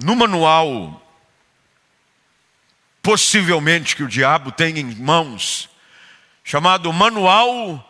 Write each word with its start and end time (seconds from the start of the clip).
no 0.00 0.14
manual, 0.14 1.04
possivelmente 3.02 3.96
que 3.96 4.02
o 4.02 4.08
diabo 4.08 4.52
tem 4.52 4.78
em 4.78 4.94
mãos, 4.94 5.68
chamado 6.44 6.92
Manual 6.92 7.84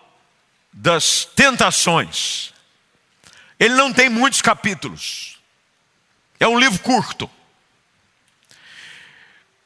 das 0.72 1.24
Tentações. 1.24 2.52
Ele 3.60 3.74
não 3.74 3.92
tem 3.92 4.08
muitos 4.08 4.40
capítulos, 4.40 5.38
é 6.40 6.46
um 6.46 6.58
livro 6.58 6.78
curto. 6.80 7.30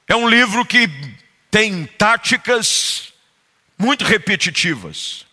É 0.08 0.16
um 0.16 0.28
livro 0.28 0.64
que 0.66 0.88
tem 1.50 1.86
táticas 1.86 3.12
muito 3.78 4.04
repetitivas. 4.04 5.24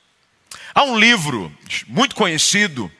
Há 0.73 0.83
um 0.83 0.97
livro 0.97 1.55
muito 1.87 2.15
conhecido 2.15 2.91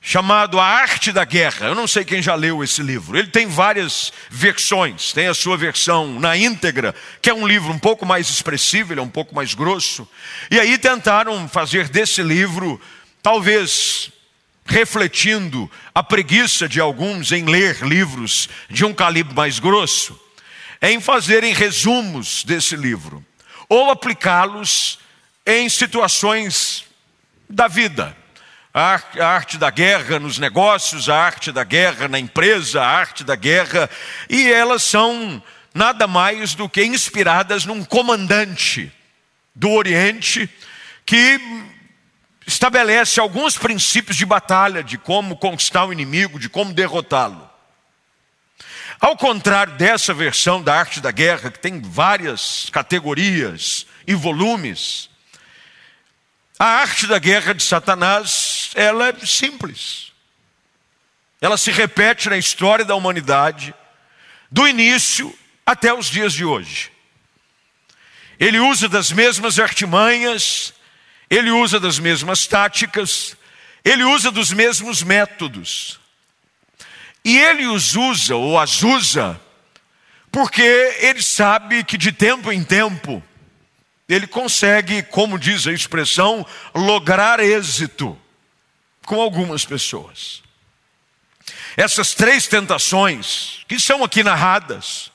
chamado 0.00 0.58
A 0.58 0.64
Arte 0.64 1.12
da 1.12 1.24
Guerra. 1.24 1.66
Eu 1.66 1.74
não 1.74 1.86
sei 1.86 2.04
quem 2.04 2.22
já 2.22 2.34
leu 2.34 2.64
esse 2.64 2.82
livro. 2.82 3.18
Ele 3.18 3.28
tem 3.28 3.46
várias 3.46 4.12
versões. 4.30 5.12
Tem 5.12 5.26
a 5.26 5.34
sua 5.34 5.56
versão 5.56 6.18
na 6.18 6.36
íntegra, 6.36 6.94
que 7.20 7.28
é 7.28 7.34
um 7.34 7.46
livro 7.46 7.70
um 7.70 7.78
pouco 7.78 8.06
mais 8.06 8.30
expressivo, 8.30 8.92
ele 8.92 9.00
é 9.00 9.02
um 9.02 9.10
pouco 9.10 9.34
mais 9.34 9.52
grosso. 9.54 10.08
E 10.50 10.58
aí 10.58 10.78
tentaram 10.78 11.46
fazer 11.48 11.88
desse 11.88 12.22
livro, 12.22 12.80
talvez 13.22 14.10
refletindo 14.64 15.70
a 15.94 16.02
preguiça 16.02 16.68
de 16.68 16.80
alguns 16.80 17.32
em 17.32 17.44
ler 17.44 17.82
livros 17.82 18.48
de 18.70 18.84
um 18.84 18.94
calibre 18.94 19.34
mais 19.34 19.58
grosso, 19.58 20.18
em 20.80 21.00
fazerem 21.00 21.52
resumos 21.52 22.44
desse 22.44 22.76
livro 22.76 23.24
ou 23.68 23.90
aplicá-los 23.90 24.98
em 25.44 25.68
situações 25.68 26.84
da 27.48 27.68
vida 27.68 28.16
a 28.72 29.00
arte 29.20 29.58
da 29.58 29.70
guerra 29.70 30.18
nos 30.18 30.38
negócios, 30.38 31.08
a 31.08 31.16
arte 31.16 31.50
da 31.50 31.64
guerra 31.64 32.06
na 32.06 32.18
empresa, 32.18 32.80
a 32.80 32.86
arte 32.86 33.24
da 33.24 33.34
guerra, 33.34 33.90
e 34.28 34.50
elas 34.50 34.82
são 34.82 35.42
nada 35.74 36.06
mais 36.06 36.54
do 36.54 36.68
que 36.68 36.84
inspiradas 36.84 37.64
num 37.64 37.84
comandante 37.84 38.92
do 39.54 39.70
Oriente 39.70 40.48
que 41.04 41.40
estabelece 42.46 43.18
alguns 43.18 43.58
princípios 43.58 44.16
de 44.16 44.24
batalha, 44.24 44.82
de 44.82 44.96
como 44.98 45.36
conquistar 45.36 45.84
o 45.84 45.92
inimigo, 45.92 46.38
de 46.38 46.48
como 46.48 46.72
derrotá-lo. 46.72 47.48
Ao 49.00 49.16
contrário 49.16 49.74
dessa 49.74 50.12
versão 50.12 50.62
da 50.62 50.78
arte 50.78 51.00
da 51.00 51.10
guerra, 51.10 51.50
que 51.50 51.58
tem 51.58 51.80
várias 51.80 52.68
categorias 52.70 53.86
e 54.06 54.14
volumes, 54.14 55.08
a 56.58 56.66
arte 56.66 57.06
da 57.06 57.18
guerra 57.18 57.54
de 57.54 57.62
Satanás, 57.62 58.59
ela 58.74 59.08
é 59.08 59.26
simples. 59.26 60.12
Ela 61.40 61.56
se 61.56 61.70
repete 61.70 62.28
na 62.28 62.36
história 62.36 62.84
da 62.84 62.94
humanidade, 62.94 63.74
do 64.50 64.68
início 64.68 65.36
até 65.64 65.92
os 65.92 66.06
dias 66.06 66.32
de 66.32 66.44
hoje. 66.44 66.90
Ele 68.38 68.58
usa 68.58 68.88
das 68.88 69.12
mesmas 69.12 69.58
artimanhas, 69.58 70.74
ele 71.28 71.50
usa 71.50 71.78
das 71.78 71.98
mesmas 71.98 72.46
táticas, 72.46 73.36
ele 73.84 74.04
usa 74.04 74.30
dos 74.30 74.52
mesmos 74.52 75.02
métodos. 75.02 76.00
E 77.24 77.38
ele 77.38 77.66
os 77.66 77.94
usa, 77.94 78.34
ou 78.34 78.58
as 78.58 78.82
usa, 78.82 79.40
porque 80.32 80.62
ele 80.62 81.22
sabe 81.22 81.84
que 81.84 81.98
de 81.98 82.12
tempo 82.12 82.52
em 82.52 82.64
tempo 82.64 83.22
ele 84.08 84.26
consegue, 84.26 85.02
como 85.02 85.38
diz 85.38 85.66
a 85.66 85.72
expressão, 85.72 86.44
lograr 86.74 87.40
êxito 87.40 88.18
com 89.10 89.20
algumas 89.20 89.64
pessoas. 89.64 90.40
Essas 91.76 92.14
três 92.14 92.46
tentações, 92.46 93.64
que 93.66 93.76
são 93.76 94.04
aqui 94.04 94.22
narradas, 94.22 95.10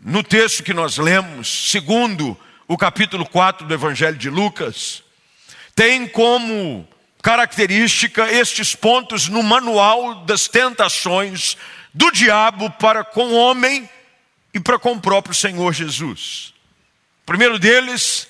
no 0.00 0.24
texto 0.24 0.64
que 0.64 0.74
nós 0.74 0.98
lemos, 0.98 1.70
segundo 1.70 2.36
o 2.66 2.76
capítulo 2.76 3.24
4 3.24 3.68
do 3.68 3.72
Evangelho 3.72 4.18
de 4.18 4.28
Lucas, 4.28 5.04
tem 5.76 6.08
como 6.08 6.88
característica 7.22 8.28
estes 8.32 8.74
pontos 8.74 9.28
no 9.28 9.44
manual 9.44 10.24
das 10.24 10.48
tentações 10.48 11.56
do 11.94 12.10
diabo 12.10 12.68
para 12.72 13.04
com 13.04 13.26
o 13.26 13.36
homem 13.36 13.88
e 14.52 14.58
para 14.58 14.76
com 14.76 14.94
o 14.94 15.00
próprio 15.00 15.36
Senhor 15.36 15.72
Jesus 15.72 16.52
primeiro 17.28 17.58
deles, 17.58 18.26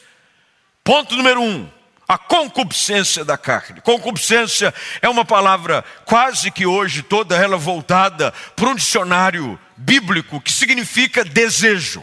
ponto 0.83 1.15
número 1.15 1.41
um, 1.41 1.71
a 2.09 2.17
concupiscência 2.17 3.23
da 3.23 3.37
carne. 3.37 3.83
Concupiscência 3.83 4.73
é 5.03 5.09
uma 5.11 5.27
palavra 5.27 5.85
quase 6.07 6.51
que 6.51 6.65
hoje 6.65 7.03
toda 7.03 7.37
ela 7.37 7.59
voltada 7.59 8.33
para 8.57 8.71
um 8.71 8.75
dicionário 8.75 9.61
bíblico 9.77 10.41
que 10.41 10.51
significa 10.51 11.23
desejo. 11.23 12.03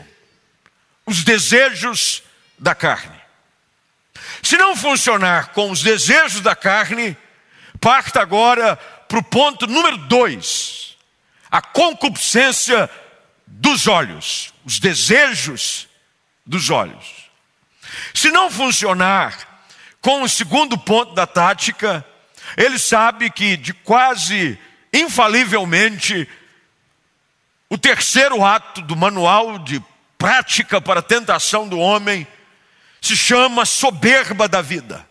Os 1.08 1.24
desejos 1.24 2.22
da 2.60 2.76
carne. 2.76 3.20
Se 4.44 4.58
não 4.58 4.76
funcionar 4.76 5.50
com 5.50 5.72
os 5.72 5.82
desejos 5.82 6.42
da 6.42 6.56
carne, 6.56 7.18
parta 7.82 8.22
agora 8.22 8.76
para 9.08 9.18
o 9.18 9.24
ponto 9.24 9.66
número 9.66 9.98
dois: 9.98 10.96
a 11.50 11.62
concupiscência 11.62 12.90
dos 13.48 13.88
olhos, 13.88 14.54
os 14.64 14.80
desejos 14.80 15.88
dos 16.46 16.70
olhos. 16.70 17.26
Se 18.14 18.30
não 18.30 18.52
funcionar 18.52 19.55
com 20.06 20.22
o 20.22 20.30
segundo 20.30 20.78
ponto 20.78 21.16
da 21.16 21.26
tática, 21.26 22.06
ele 22.56 22.78
sabe 22.78 23.28
que 23.32 23.58
de 23.58 23.74
quase 23.74 24.56
infalivelmente 24.94 26.30
o 27.68 27.76
terceiro 27.76 28.46
ato 28.46 28.84
do 28.84 28.96
manual 28.96 29.58
de 29.58 29.84
prática 30.16 30.80
para 30.80 31.00
a 31.00 31.04
tentação 31.04 31.68
do 31.68 31.80
homem 31.80 32.28
se 33.02 33.18
chama 33.18 33.66
soberba 33.66 34.48
da 34.48 34.62
vida. 34.62 35.04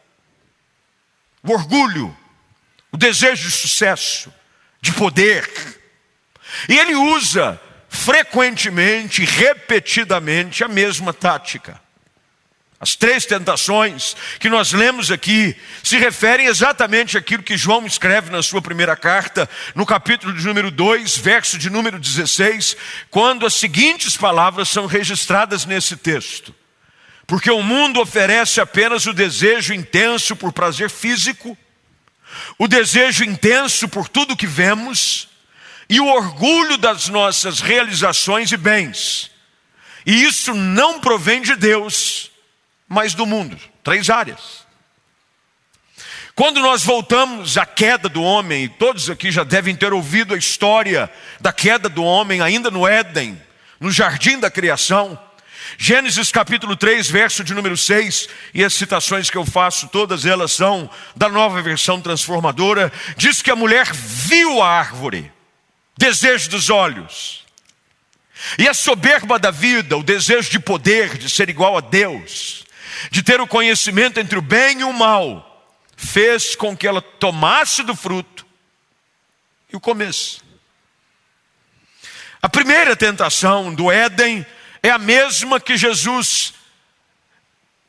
O 1.43 1.51
orgulho, 1.51 2.17
o 2.93 2.97
desejo 2.97 3.49
de 3.49 3.51
sucesso, 3.51 4.33
de 4.81 4.93
poder. 4.93 5.51
E 6.69 6.79
ele 6.79 6.95
usa 6.95 7.61
frequentemente, 7.89 9.25
repetidamente, 9.25 10.63
a 10.63 10.69
mesma 10.69 11.13
tática. 11.13 11.83
As 12.85 12.95
três 12.95 13.25
tentações 13.25 14.15
que 14.39 14.51
nós 14.51 14.75
lemos 14.75 15.11
aqui 15.11 15.57
se 15.83 15.97
referem 15.97 16.49
exatamente 16.49 17.17
àquilo 17.17 17.43
que 17.43 17.57
João 17.57 17.87
escreve 17.87 18.29
na 18.29 18.43
sua 18.43 18.61
primeira 18.61 18.95
carta, 18.95 19.49
no 19.75 19.87
capítulo 19.87 20.35
de 20.35 20.45
número 20.45 20.71
2, 20.71 21.17
verso 21.17 21.57
de 21.57 21.71
número 21.71 21.99
16, 21.99 22.77
quando 23.11 23.47
as 23.47 23.55
seguintes 23.55 24.19
palavras 24.19 24.69
são 24.69 24.85
registradas 24.85 25.65
nesse 25.65 25.97
texto. 25.97 26.55
Porque 27.27 27.51
o 27.51 27.63
mundo 27.63 28.03
oferece 28.03 28.61
apenas 28.61 29.07
o 29.07 29.15
desejo 29.15 29.73
intenso 29.73 30.37
por 30.37 30.53
prazer 30.53 30.91
físico, 30.91 31.57
o 32.59 32.69
desejo 32.69 33.25
intenso 33.25 33.89
por 33.89 34.11
tudo 34.11 34.37
que 34.37 34.47
vemos, 34.47 35.27
e 35.89 36.01
o 36.01 36.07
orgulho 36.07 36.77
das 36.77 37.09
nossas 37.09 37.61
realizações 37.61 38.53
e 38.53 38.59
bens. 38.59 39.31
E 40.05 40.23
isso 40.23 40.53
não 40.53 41.01
provém 41.01 41.41
de 41.41 41.57
Deus, 41.57 42.31
mas 42.95 43.13
do 43.13 43.27
mundo. 43.27 43.59
Três 43.83 44.09
áreas. 44.09 44.65
Quando 46.35 46.61
nós 46.61 46.83
voltamos 46.83 47.59
à 47.59 47.67
queda 47.67 48.09
do 48.09 48.23
homem, 48.23 48.69
todos 48.69 49.11
aqui 49.11 49.31
já 49.31 49.45
devem 49.45 49.77
ter 49.77 49.93
ouvido 49.93 50.35
a 50.35 50.39
história 50.39 51.11
da 51.41 51.53
queda 51.53 51.89
do 51.89 52.03
homem 52.03 52.41
ainda 52.41 52.71
no 52.71 52.87
Éden, 52.87 53.41
no 53.79 53.91
jardim 53.91 54.39
da 54.39 54.51
criação. 54.51 55.19
Gênesis 55.79 56.31
capítulo 56.31 56.77
3, 56.77 57.09
verso 57.09 57.43
de 57.43 57.55
número 57.55 57.77
6, 57.77 58.29
e 58.53 58.65
as 58.65 58.75
citações 58.75 59.31
que 59.31 59.37
eu 59.37 59.45
faço, 59.45 59.89
todas 59.89 60.25
elas 60.25 60.53
são 60.53 60.89
da 61.17 61.29
nova 61.29 61.61
versão 61.63 62.01
transformadora, 62.01 62.93
diz 63.17 63.43
que 63.43 63.51
a 63.51 63.57
mulher 63.57 63.93
viu 63.93 64.63
a 64.63 64.69
árvore 64.69 65.33
desejo 65.97 66.51
dos 66.51 66.71
olhos. 66.71 67.45
E 68.59 68.69
a 68.69 68.75
soberba 68.75 69.39
da 69.39 69.51
vida, 69.51 69.97
o 69.97 70.03
desejo 70.03 70.51
de 70.51 70.59
poder, 70.59 71.17
de 71.17 71.31
ser 71.31 71.49
igual 71.49 71.77
a 71.77 71.81
Deus, 71.81 72.64
de 73.11 73.23
ter 73.23 73.41
o 73.41 73.47
conhecimento 73.47 74.19
entre 74.19 74.39
o 74.39 74.43
bem 74.43 74.81
e 74.81 74.85
o 74.85 74.93
mal, 74.93 75.75
fez 75.97 76.55
com 76.57 76.77
que 76.77 76.87
ela 76.87 77.01
tomasse 77.01 77.83
do 77.83 77.95
fruto 77.95 78.47
e 79.73 79.77
o 79.77 79.81
comesse. 79.81 80.41
A 82.43 82.49
primeira 82.49 82.95
tentação 82.95 83.75
do 83.75 83.91
Éden 83.91 84.45
é 84.83 84.91
a 84.91 84.99
mesma 84.99 85.59
que 85.59 85.77
Jesus 85.77 86.53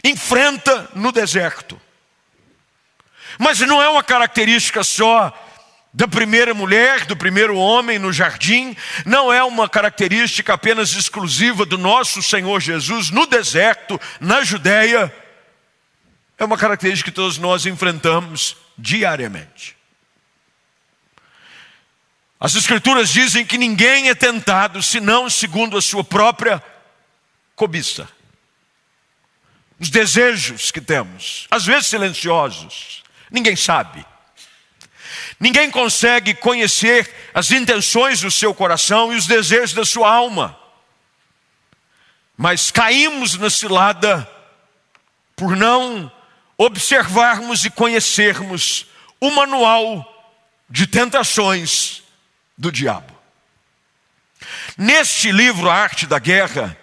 enfrenta 0.04 0.90
no 0.96 1.12
deserto. 1.12 1.80
Mas 3.38 3.60
não 3.60 3.82
é 3.82 3.90
uma 3.90 4.04
característica 4.04 4.84
só 4.84 5.34
da 5.96 6.10
primeira 6.10 6.54
mulher, 6.54 7.06
do 7.06 7.16
primeiro 7.16 7.56
homem 7.56 7.98
no 7.98 8.12
jardim, 8.12 8.76
não 9.06 9.32
é 9.32 9.42
uma 9.42 9.70
característica 9.70 10.54
apenas 10.54 10.92
exclusiva 10.92 11.66
do 11.66 11.78
nosso 11.78 12.22
Senhor 12.22 12.60
Jesus 12.60 13.10
no 13.10 13.26
deserto, 13.26 14.00
na 14.20 14.44
Judéia, 14.44 15.14
é 16.38 16.44
uma 16.44 16.58
característica 16.58 17.10
que 17.10 17.16
todos 17.16 17.38
nós 17.38 17.66
enfrentamos 17.66 18.58
diariamente. 18.78 19.78
As 22.38 22.56
Escrituras 22.56 23.10
dizem 23.10 23.46
que 23.46 23.58
ninguém 23.58 24.10
é 24.10 24.16
tentado 24.16 24.84
senão 24.84 25.30
segundo 25.30 25.78
a 25.78 25.82
sua 25.82 26.04
própria 26.04 26.62
cobiça. 27.56 28.06
Os 29.80 29.90
desejos 29.90 30.72
que 30.72 30.82
temos, 30.82 31.48
às 31.50 31.66
vezes 31.66 31.88
silenciosos, 31.88 33.02
ninguém 33.32 33.56
sabe. 33.56 34.06
Ninguém 35.40 35.70
consegue 35.70 36.34
conhecer 36.34 37.14
as 37.34 37.52
intenções 37.52 38.22
do 38.22 38.32
seu 38.32 38.54
coração 38.54 39.12
e 39.14 39.18
os 39.18 39.28
desejos 39.28 39.74
da 39.74 39.86
sua 39.86 40.10
alma. 40.10 40.58
Mas 42.38 42.72
caímos 42.72 43.36
na 43.38 43.50
cilada 43.50 44.30
por 45.36 45.56
não 45.56 46.12
observarmos 46.58 47.66
e 47.66 47.70
conhecermos 47.70 48.88
o 49.20 49.30
manual 49.32 50.12
de 50.70 50.88
tentações 50.88 52.04
do 52.58 52.72
diabo. 52.72 53.14
Neste 54.78 55.32
livro, 55.32 55.70
A 55.70 55.76
Arte 55.76 56.06
da 56.06 56.20
Guerra, 56.20 56.78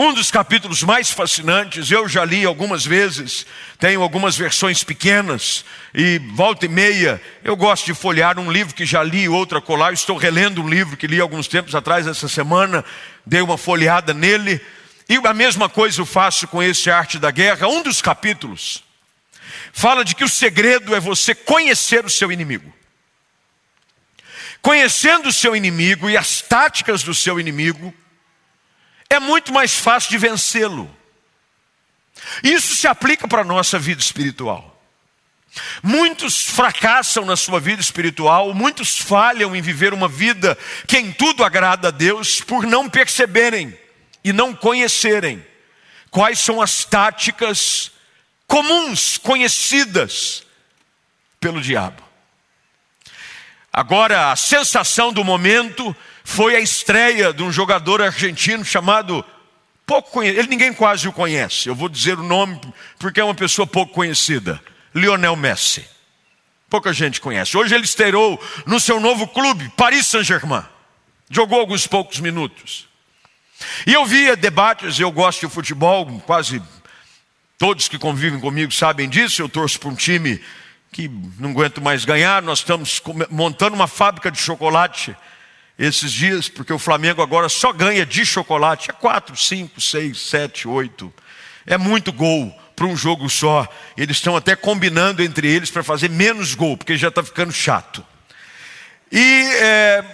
um 0.00 0.14
dos 0.14 0.30
capítulos 0.30 0.84
mais 0.84 1.10
fascinantes, 1.10 1.90
eu 1.90 2.08
já 2.08 2.24
li 2.24 2.44
algumas 2.44 2.86
vezes, 2.86 3.44
tenho 3.80 4.00
algumas 4.00 4.36
versões 4.36 4.84
pequenas, 4.84 5.64
e 5.92 6.20
volta 6.36 6.66
e 6.66 6.68
meia 6.68 7.20
eu 7.42 7.56
gosto 7.56 7.86
de 7.86 7.94
folhear 7.94 8.38
um 8.38 8.48
livro 8.48 8.72
que 8.72 8.86
já 8.86 9.02
li, 9.02 9.28
outra 9.28 9.60
colar. 9.60 9.92
Estou 9.92 10.16
relendo 10.16 10.62
um 10.62 10.68
livro 10.68 10.96
que 10.96 11.08
li 11.08 11.20
alguns 11.20 11.48
tempos 11.48 11.74
atrás, 11.74 12.06
essa 12.06 12.28
semana, 12.28 12.84
dei 13.26 13.42
uma 13.42 13.58
folheada 13.58 14.14
nele, 14.14 14.60
e 15.08 15.16
a 15.16 15.34
mesma 15.34 15.68
coisa 15.68 16.00
eu 16.00 16.06
faço 16.06 16.46
com 16.46 16.62
esse 16.62 16.88
Arte 16.88 17.18
da 17.18 17.32
Guerra. 17.32 17.66
Um 17.66 17.82
dos 17.82 18.00
capítulos 18.00 18.84
fala 19.72 20.04
de 20.04 20.14
que 20.14 20.22
o 20.22 20.28
segredo 20.28 20.94
é 20.94 21.00
você 21.00 21.34
conhecer 21.34 22.04
o 22.04 22.10
seu 22.10 22.30
inimigo. 22.30 22.72
Conhecendo 24.62 25.28
o 25.28 25.32
seu 25.32 25.56
inimigo 25.56 26.08
e 26.08 26.16
as 26.16 26.40
táticas 26.40 27.02
do 27.02 27.12
seu 27.12 27.40
inimigo, 27.40 27.92
é 29.10 29.18
muito 29.18 29.52
mais 29.52 29.74
fácil 29.74 30.10
de 30.10 30.18
vencê-lo. 30.18 30.94
Isso 32.42 32.74
se 32.74 32.86
aplica 32.86 33.26
para 33.26 33.42
a 33.42 33.44
nossa 33.44 33.78
vida 33.78 34.00
espiritual. 34.00 34.78
Muitos 35.82 36.44
fracassam 36.44 37.24
na 37.24 37.36
sua 37.36 37.58
vida 37.58 37.80
espiritual, 37.80 38.52
muitos 38.52 38.98
falham 38.98 39.56
em 39.56 39.62
viver 39.62 39.94
uma 39.94 40.08
vida 40.08 40.56
que 40.86 40.98
em 40.98 41.10
tudo 41.10 41.42
agrada 41.42 41.88
a 41.88 41.90
Deus 41.90 42.40
por 42.40 42.66
não 42.66 42.88
perceberem 42.88 43.76
e 44.22 44.32
não 44.32 44.54
conhecerem 44.54 45.44
quais 46.10 46.38
são 46.38 46.60
as 46.60 46.84
táticas 46.84 47.90
comuns, 48.46 49.18
conhecidas 49.18 50.44
pelo 51.40 51.60
diabo. 51.60 52.02
Agora, 53.72 54.32
a 54.32 54.36
sensação 54.36 55.12
do 55.12 55.22
momento 55.22 55.94
foi 56.28 56.54
a 56.54 56.60
estreia 56.60 57.32
de 57.32 57.42
um 57.42 57.50
jogador 57.50 58.02
argentino 58.02 58.62
chamado 58.62 59.24
pouco 59.86 60.10
conhecido, 60.10 60.40
ele 60.40 60.48
ninguém 60.48 60.74
quase 60.74 61.08
o 61.08 61.12
conhece. 61.12 61.70
Eu 61.70 61.74
vou 61.74 61.88
dizer 61.88 62.18
o 62.18 62.22
nome 62.22 62.60
porque 62.98 63.18
é 63.18 63.24
uma 63.24 63.34
pessoa 63.34 63.66
pouco 63.66 63.94
conhecida, 63.94 64.60
Lionel 64.94 65.34
Messi. 65.34 65.88
Pouca 66.68 66.92
gente 66.92 67.18
conhece. 67.18 67.56
Hoje 67.56 67.74
ele 67.74 67.86
estreou 67.86 68.38
no 68.66 68.78
seu 68.78 69.00
novo 69.00 69.26
clube, 69.26 69.72
Paris 69.74 70.06
Saint-Germain. 70.06 70.62
Jogou 71.30 71.58
alguns 71.58 71.86
poucos 71.86 72.20
minutos. 72.20 72.86
E 73.86 73.94
eu 73.94 74.04
via 74.04 74.36
debates, 74.36 75.00
eu 75.00 75.10
gosto 75.10 75.48
de 75.48 75.52
futebol, 75.52 76.22
quase 76.26 76.62
todos 77.56 77.88
que 77.88 77.98
convivem 77.98 78.38
comigo 78.38 78.70
sabem 78.70 79.08
disso. 79.08 79.40
Eu 79.40 79.48
torço 79.48 79.80
para 79.80 79.88
um 79.88 79.94
time 79.94 80.38
que 80.92 81.10
não 81.38 81.52
aguento 81.52 81.80
mais 81.80 82.04
ganhar. 82.04 82.42
Nós 82.42 82.58
estamos 82.58 83.00
montando 83.30 83.74
uma 83.74 83.88
fábrica 83.88 84.30
de 84.30 84.38
chocolate 84.38 85.16
esses 85.78 86.10
dias, 86.12 86.48
porque 86.48 86.72
o 86.72 86.78
Flamengo 86.78 87.22
agora 87.22 87.48
só 87.48 87.72
ganha 87.72 88.04
de 88.04 88.26
chocolate. 88.26 88.90
É 88.90 88.92
quatro, 88.92 89.36
cinco, 89.36 89.80
seis, 89.80 90.20
sete, 90.20 90.66
oito. 90.66 91.12
É 91.64 91.78
muito 91.78 92.12
gol 92.12 92.52
para 92.74 92.86
um 92.86 92.96
jogo 92.96 93.30
só. 93.30 93.68
Eles 93.96 94.16
estão 94.16 94.36
até 94.36 94.56
combinando 94.56 95.22
entre 95.22 95.46
eles 95.46 95.70
para 95.70 95.84
fazer 95.84 96.10
menos 96.10 96.54
gol, 96.54 96.76
porque 96.76 96.96
já 96.96 97.08
está 97.08 97.22
ficando 97.22 97.52
chato. 97.52 98.04
E 99.12 99.50
é, 99.60 100.04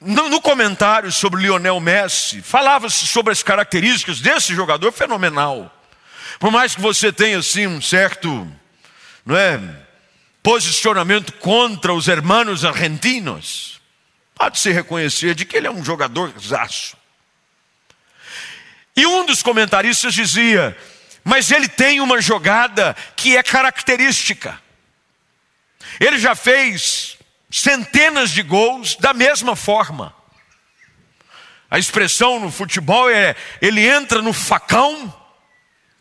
no, 0.00 0.28
no, 0.28 0.40
comentário 0.40 1.12
sobre 1.12 1.42
Lionel 1.42 1.78
Messi, 1.80 2.40
falava-se 2.40 3.06
sobre 3.06 3.32
as 3.32 3.42
características 3.42 4.20
desse 4.20 4.54
jogador 4.54 4.90
fenomenal. 4.90 5.74
Por 6.40 6.50
mais 6.50 6.74
que 6.74 6.80
você 6.80 7.12
tenha 7.12 7.38
assim 7.38 7.66
um 7.66 7.80
certo, 7.80 8.50
não 9.24 9.36
é, 9.36 9.60
posicionamento 10.42 11.32
contra 11.34 11.92
os 11.92 12.08
hermanos 12.08 12.64
argentinos, 12.64 13.77
Pode-se 14.38 14.70
reconhecer 14.70 15.34
de 15.34 15.44
que 15.44 15.56
ele 15.56 15.66
é 15.66 15.70
um 15.70 15.84
jogador 15.84 16.32
zaço. 16.38 16.96
E 18.94 19.04
um 19.04 19.26
dos 19.26 19.42
comentaristas 19.42 20.14
dizia: 20.14 20.76
Mas 21.24 21.50
ele 21.50 21.68
tem 21.68 22.00
uma 22.00 22.20
jogada 22.20 22.94
que 23.16 23.36
é 23.36 23.42
característica. 23.42 24.60
Ele 25.98 26.18
já 26.20 26.36
fez 26.36 27.18
centenas 27.50 28.30
de 28.30 28.42
gols 28.42 28.94
da 28.96 29.12
mesma 29.12 29.56
forma. 29.56 30.14
A 31.68 31.78
expressão 31.78 32.38
no 32.38 32.50
futebol 32.50 33.10
é: 33.10 33.34
ele 33.60 33.84
entra 33.84 34.22
no 34.22 34.32
facão, 34.32 35.12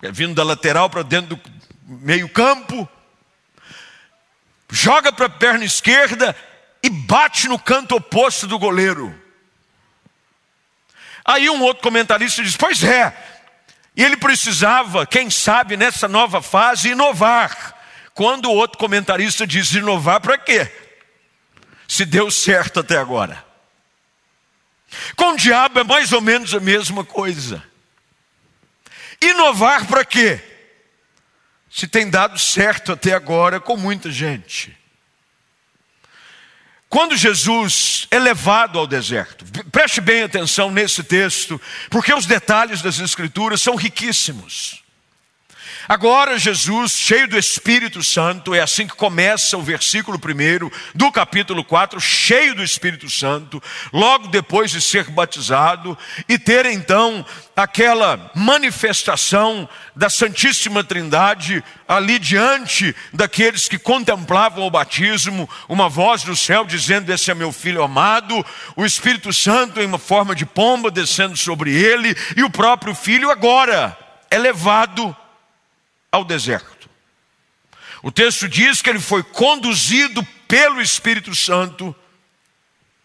é 0.02 0.12
vindo 0.12 0.36
da 0.36 0.44
lateral 0.44 0.92
para 0.92 1.02
dentro 1.02 1.36
do 1.36 1.42
meio-campo, 1.84 2.88
joga 4.70 5.12
para 5.12 5.26
a 5.26 5.30
perna 5.30 5.66
esquerda 5.66 6.36
e 6.88 6.90
bate 6.90 7.50
no 7.50 7.60
canto 7.60 7.98
oposto 7.98 8.48
do 8.48 8.58
goleiro. 8.58 9.14
Aí 11.26 11.50
um 11.50 11.62
outro 11.62 11.84
comentarista 11.84 12.42
diz: 12.42 12.56
Pois 12.56 12.82
é, 12.82 13.14
e 13.94 14.02
ele 14.02 14.16
precisava, 14.16 15.06
quem 15.06 15.30
sabe, 15.30 15.76
nessa 15.76 16.08
nova 16.08 16.42
fase, 16.42 16.92
inovar. 16.92 17.76
Quando 18.14 18.46
o 18.46 18.54
outro 18.54 18.78
comentarista 18.78 19.46
diz: 19.46 19.74
inovar 19.74 20.22
para 20.22 20.38
quê? 20.38 20.72
Se 21.90 22.06
deu 22.06 22.32
certo 22.32 22.80
até 22.80 22.98
agora. 22.98 23.46
Com 25.18 25.34
o 25.34 25.38
diabo 25.38 25.82
é 25.82 25.84
mais 25.84 26.14
ou 26.14 26.22
menos 26.22 26.54
a 26.54 26.62
mesma 26.62 27.04
coisa. 27.04 27.62
Inovar 29.22 29.86
para 29.88 30.06
quê? 30.06 30.42
Se 31.70 31.86
tem 31.86 32.10
dado 32.10 32.40
certo 32.40 32.94
até 32.94 33.14
agora 33.14 33.60
com 33.60 33.76
muita 33.76 34.10
gente. 34.10 34.87
Quando 36.90 37.18
Jesus 37.18 38.08
é 38.10 38.18
levado 38.18 38.80
ao 38.80 38.88
deserto, 38.88 39.46
preste 39.72 40.00
bem 40.00 40.24
atenção 40.24 40.72
nesse 40.72 41.04
texto, 41.04 41.60
porque 41.90 42.14
os 42.14 42.26
detalhes 42.26 42.82
das 42.82 43.00
Escrituras 43.00 43.62
são 43.62 43.76
riquíssimos. 43.76 44.87
Agora, 45.90 46.38
Jesus, 46.38 46.92
cheio 46.92 47.30
do 47.30 47.38
Espírito 47.38 48.04
Santo, 48.04 48.54
é 48.54 48.60
assim 48.60 48.86
que 48.86 48.94
começa 48.94 49.58
o 49.58 49.62
versículo 49.62 50.18
1 50.18 50.70
do 50.94 51.10
capítulo 51.14 51.64
4, 51.64 51.98
cheio 52.02 52.54
do 52.54 52.62
Espírito 52.62 53.10
Santo, 53.10 53.64
logo 53.94 54.28
depois 54.28 54.70
de 54.70 54.82
ser 54.82 55.06
batizado 55.06 55.98
e 56.28 56.38
ter 56.38 56.66
então 56.66 57.26
aquela 57.56 58.30
manifestação 58.36 59.68
da 59.96 60.10
Santíssima 60.10 60.84
Trindade 60.84 61.64
ali 61.88 62.20
diante 62.20 62.94
daqueles 63.14 63.70
que 63.70 63.80
contemplavam 63.80 64.68
o 64.68 64.70
batismo, 64.70 65.50
uma 65.70 65.88
voz 65.88 66.22
do 66.22 66.36
céu 66.36 66.66
dizendo: 66.66 67.14
Esse 67.14 67.32
é 67.32 67.34
meu 67.34 67.54
filho 67.54 67.82
amado, 67.82 68.46
o 68.76 68.86
Espírito 68.86 69.32
Santo 69.32 69.80
em 69.80 69.86
uma 69.86 69.98
forma 69.98 70.36
de 70.36 70.46
pomba 70.46 70.92
descendo 70.92 71.38
sobre 71.38 71.74
ele, 71.74 72.14
e 72.36 72.44
o 72.44 72.50
próprio 72.50 72.94
filho 72.94 73.32
agora 73.32 73.98
é 74.30 74.38
levado 74.38 75.16
ao 76.12 76.24
deserto. 76.24 76.90
O 78.02 78.12
texto 78.12 78.48
diz 78.48 78.82
que 78.82 78.90
ele 78.90 79.00
foi 79.00 79.24
conduzido 79.24 80.24
pelo 80.48 80.82
Espírito 80.82 81.34
Santo 81.36 81.96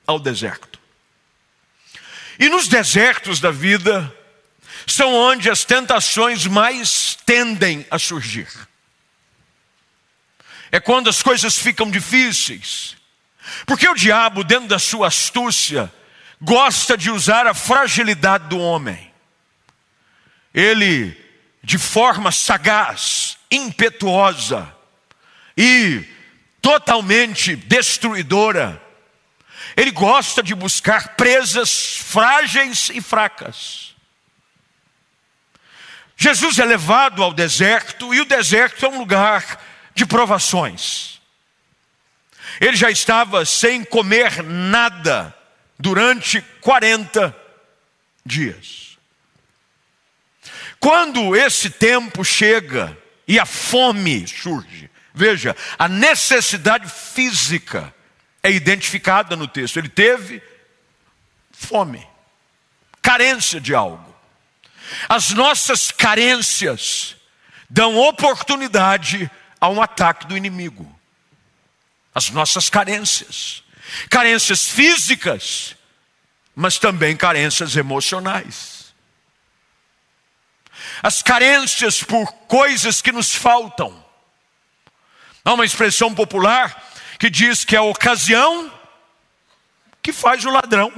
ao 0.06 0.18
deserto. 0.18 0.78
E 2.38 2.48
nos 2.48 2.68
desertos 2.68 3.40
da 3.40 3.50
vida 3.50 4.14
são 4.86 5.14
onde 5.14 5.50
as 5.50 5.64
tentações 5.64 6.46
mais 6.46 7.16
tendem 7.24 7.86
a 7.90 7.98
surgir. 7.98 8.48
É 10.70 10.80
quando 10.80 11.08
as 11.08 11.22
coisas 11.22 11.56
ficam 11.56 11.90
difíceis. 11.90 12.96
Porque 13.66 13.88
o 13.88 13.94
diabo, 13.94 14.42
dentro 14.44 14.68
da 14.68 14.78
sua 14.78 15.08
astúcia, 15.08 15.92
gosta 16.40 16.96
de 16.96 17.10
usar 17.10 17.46
a 17.46 17.54
fragilidade 17.54 18.48
do 18.48 18.58
homem. 18.58 19.12
Ele 20.54 21.21
de 21.62 21.78
forma 21.78 22.32
sagaz, 22.32 23.38
impetuosa 23.50 24.74
e 25.56 26.04
totalmente 26.60 27.54
destruidora. 27.54 28.80
Ele 29.76 29.90
gosta 29.90 30.42
de 30.42 30.54
buscar 30.54 31.16
presas 31.16 31.96
frágeis 31.96 32.90
e 32.92 33.00
fracas. 33.00 33.94
Jesus 36.16 36.58
é 36.58 36.64
levado 36.64 37.22
ao 37.22 37.32
deserto 37.32 38.14
e 38.14 38.20
o 38.20 38.24
deserto 38.24 38.84
é 38.84 38.88
um 38.88 38.98
lugar 38.98 39.60
de 39.94 40.06
provações. 40.06 41.20
Ele 42.60 42.76
já 42.76 42.90
estava 42.90 43.44
sem 43.44 43.82
comer 43.84 44.42
nada 44.42 45.34
durante 45.78 46.40
40 46.60 47.36
dias. 48.24 48.91
Quando 50.82 51.36
esse 51.36 51.70
tempo 51.70 52.24
chega 52.24 52.98
e 53.28 53.38
a 53.38 53.46
fome 53.46 54.26
surge, 54.26 54.90
veja, 55.14 55.56
a 55.78 55.86
necessidade 55.86 56.90
física 56.90 57.94
é 58.42 58.50
identificada 58.50 59.36
no 59.36 59.46
texto. 59.46 59.76
Ele 59.76 59.88
teve 59.88 60.42
fome, 61.52 62.04
carência 63.00 63.60
de 63.60 63.72
algo. 63.72 64.12
As 65.08 65.30
nossas 65.30 65.92
carências 65.92 67.14
dão 67.70 67.96
oportunidade 67.96 69.30
a 69.60 69.68
um 69.68 69.80
ataque 69.80 70.26
do 70.26 70.36
inimigo. 70.36 70.92
As 72.12 72.28
nossas 72.30 72.68
carências, 72.68 73.62
carências 74.10 74.66
físicas, 74.68 75.76
mas 76.56 76.76
também 76.76 77.16
carências 77.16 77.76
emocionais. 77.76 78.71
As 81.02 81.20
carências 81.20 82.02
por 82.02 82.32
coisas 82.46 83.02
que 83.02 83.10
nos 83.10 83.34
faltam. 83.34 84.02
Há 85.44 85.52
uma 85.54 85.64
expressão 85.64 86.14
popular 86.14 86.90
que 87.18 87.28
diz 87.28 87.64
que 87.64 87.74
é 87.74 87.78
a 87.78 87.82
ocasião 87.82 88.72
que 90.02 90.12
faz 90.12 90.44
o 90.44 90.50
ladrão. 90.50 90.92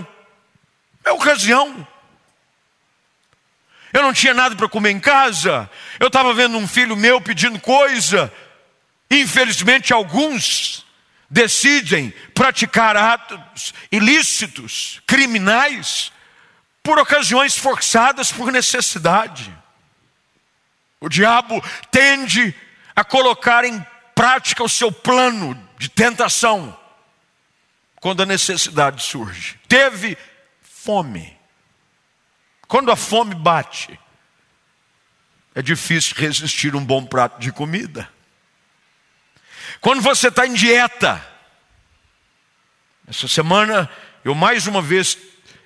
É 1.05 1.11
ocasião. 1.11 1.87
Eu 3.93 4.03
não 4.03 4.13
tinha 4.13 4.35
nada 4.35 4.57
para 4.57 4.69
comer 4.69 4.91
em 4.91 4.99
casa, 4.99 5.71
eu 6.01 6.09
estava 6.09 6.35
vendo 6.35 6.59
um 6.59 6.67
filho 6.67 6.97
meu 6.97 7.21
pedindo 7.21 7.61
coisa. 7.61 8.33
Infelizmente, 9.09 9.93
alguns 9.93 10.85
decidem 11.31 12.11
praticar 12.35 12.97
atos 12.97 13.73
ilícitos, 13.93 15.01
criminais, 15.07 16.11
por 16.83 16.99
ocasiões 16.99 17.57
forçadas 17.57 18.33
por 18.33 18.51
necessidade. 18.51 19.64
O 21.05 21.09
diabo 21.11 21.63
tende 21.91 22.55
a 22.97 23.05
colocar 23.05 23.63
em 23.63 23.87
prática 24.15 24.65
o 24.65 24.69
seu 24.71 24.91
plano 24.91 25.55
de 25.77 25.91
tentação 25.91 26.75
quando 27.97 28.23
a 28.23 28.27
necessidade 28.27 29.03
surge. 29.03 29.61
Teve 29.69 30.17
fome. 30.63 31.39
Quando 32.67 32.91
a 32.91 32.97
fome 32.97 33.35
bate, 33.35 34.01
é 35.55 35.61
difícil 35.61 36.17
resistir 36.17 36.75
um 36.75 36.83
bom 36.83 37.05
prato 37.05 37.39
de 37.39 37.53
comida. 37.53 38.09
Quando 39.83 40.01
você 40.01 40.29
está 40.29 40.47
em 40.47 40.55
dieta, 40.55 41.23
essa 43.07 43.29
semana 43.29 43.91
eu 44.25 44.35
mais 44.35 44.67
uma 44.67 44.81
vez 44.81 45.19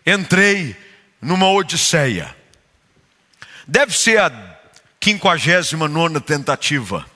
entrei 0.05 0.77
numa 1.23 1.49
odisseia. 1.49 2.37
Deve 3.69 3.97
ser 3.97 4.19
a 4.19 4.48
59 5.17 6.21
tentativa, 6.21 7.07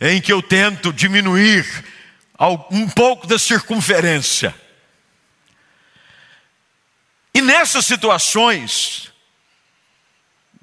em 0.00 0.20
que 0.20 0.32
eu 0.32 0.42
tento 0.42 0.92
diminuir 0.92 1.64
um 2.70 2.88
pouco 2.88 3.26
da 3.26 3.38
circunferência. 3.38 4.54
E 7.32 7.40
nessas 7.40 7.86
situações, 7.86 9.12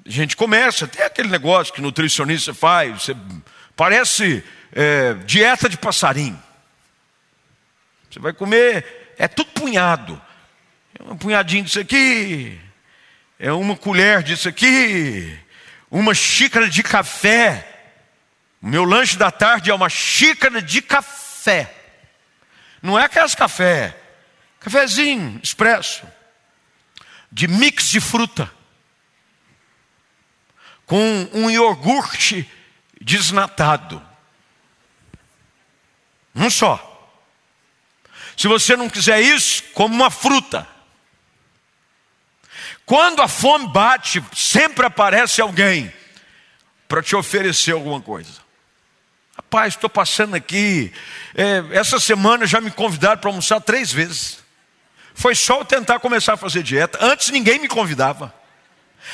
a 0.06 0.10
gente 0.10 0.36
começa, 0.36 0.84
até 0.84 1.06
aquele 1.06 1.28
negócio 1.28 1.72
que 1.72 1.80
nutricionista 1.80 2.52
faz, 2.52 3.02
você, 3.02 3.16
parece 3.74 4.44
é, 4.72 5.14
dieta 5.24 5.68
de 5.68 5.76
passarinho. 5.76 6.40
Você 8.10 8.18
vai 8.18 8.32
comer, 8.32 9.14
é 9.18 9.28
tudo 9.28 9.50
punhado. 9.50 10.20
É 10.98 11.02
um 11.12 11.16
punhadinho 11.16 11.64
disso 11.64 11.78
aqui, 11.78 12.58
é 13.38 13.52
uma 13.52 13.76
colher 13.76 14.22
disso 14.22 14.48
aqui, 14.48 15.38
uma 15.90 16.14
xícara 16.14 16.68
de 16.68 16.82
café. 16.82 17.64
O 18.60 18.66
meu 18.66 18.84
lanche 18.84 19.16
da 19.16 19.30
tarde 19.30 19.70
é 19.70 19.74
uma 19.74 19.88
xícara 19.88 20.60
de 20.60 20.82
café. 20.82 21.74
Não 22.82 22.98
é 22.98 23.04
aquelas 23.04 23.34
café, 23.34 23.96
cafezinho, 24.60 25.40
expresso 25.42 26.06
de 27.30 27.46
mix 27.46 27.90
de 27.90 28.00
fruta, 28.00 28.50
com 30.86 31.28
um 31.32 31.50
iogurte 31.50 32.50
desnatado. 33.00 34.02
Um 36.34 36.48
só. 36.48 36.84
Se 38.36 38.48
você 38.48 38.76
não 38.76 38.88
quiser 38.88 39.20
isso, 39.20 39.62
como 39.74 39.94
uma 39.94 40.10
fruta. 40.10 40.66
Quando 42.88 43.20
a 43.20 43.28
fome 43.28 43.68
bate, 43.68 44.24
sempre 44.34 44.86
aparece 44.86 45.42
alguém 45.42 45.92
para 46.88 47.02
te 47.02 47.14
oferecer 47.14 47.72
alguma 47.72 48.00
coisa. 48.00 48.30
Rapaz, 49.36 49.74
estou 49.74 49.90
passando 49.90 50.34
aqui. 50.34 50.90
É, 51.34 51.62
essa 51.72 52.00
semana 52.00 52.46
já 52.46 52.62
me 52.62 52.70
convidaram 52.70 53.20
para 53.20 53.28
almoçar 53.28 53.60
três 53.60 53.92
vezes. 53.92 54.38
Foi 55.12 55.34
só 55.34 55.58
eu 55.58 55.66
tentar 55.66 56.00
começar 56.00 56.32
a 56.32 56.36
fazer 56.38 56.62
dieta. 56.62 56.98
Antes 57.02 57.28
ninguém 57.28 57.58
me 57.58 57.68
convidava. 57.68 58.34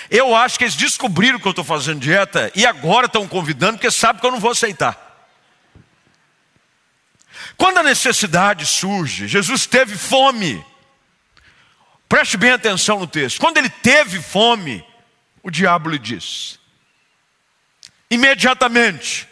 Eu 0.08 0.36
acho 0.36 0.56
que 0.56 0.62
eles 0.62 0.76
descobriram 0.76 1.40
que 1.40 1.48
eu 1.48 1.50
estou 1.50 1.64
fazendo 1.64 1.98
dieta 1.98 2.52
e 2.54 2.64
agora 2.64 3.06
estão 3.06 3.26
convidando 3.26 3.78
porque 3.78 3.90
sabem 3.90 4.20
que 4.20 4.26
eu 4.26 4.30
não 4.30 4.38
vou 4.38 4.52
aceitar. 4.52 5.26
Quando 7.56 7.78
a 7.78 7.82
necessidade 7.82 8.66
surge, 8.66 9.26
Jesus 9.26 9.66
teve 9.66 9.96
fome. 9.96 10.64
Preste 12.08 12.36
bem 12.36 12.52
atenção 12.52 13.00
no 13.00 13.06
texto. 13.06 13.40
Quando 13.40 13.58
ele 13.58 13.68
teve 13.70 14.20
fome, 14.20 14.84
o 15.42 15.50
diabo 15.50 15.90
lhe 15.90 15.98
disse: 15.98 16.58
imediatamente, 18.10 19.28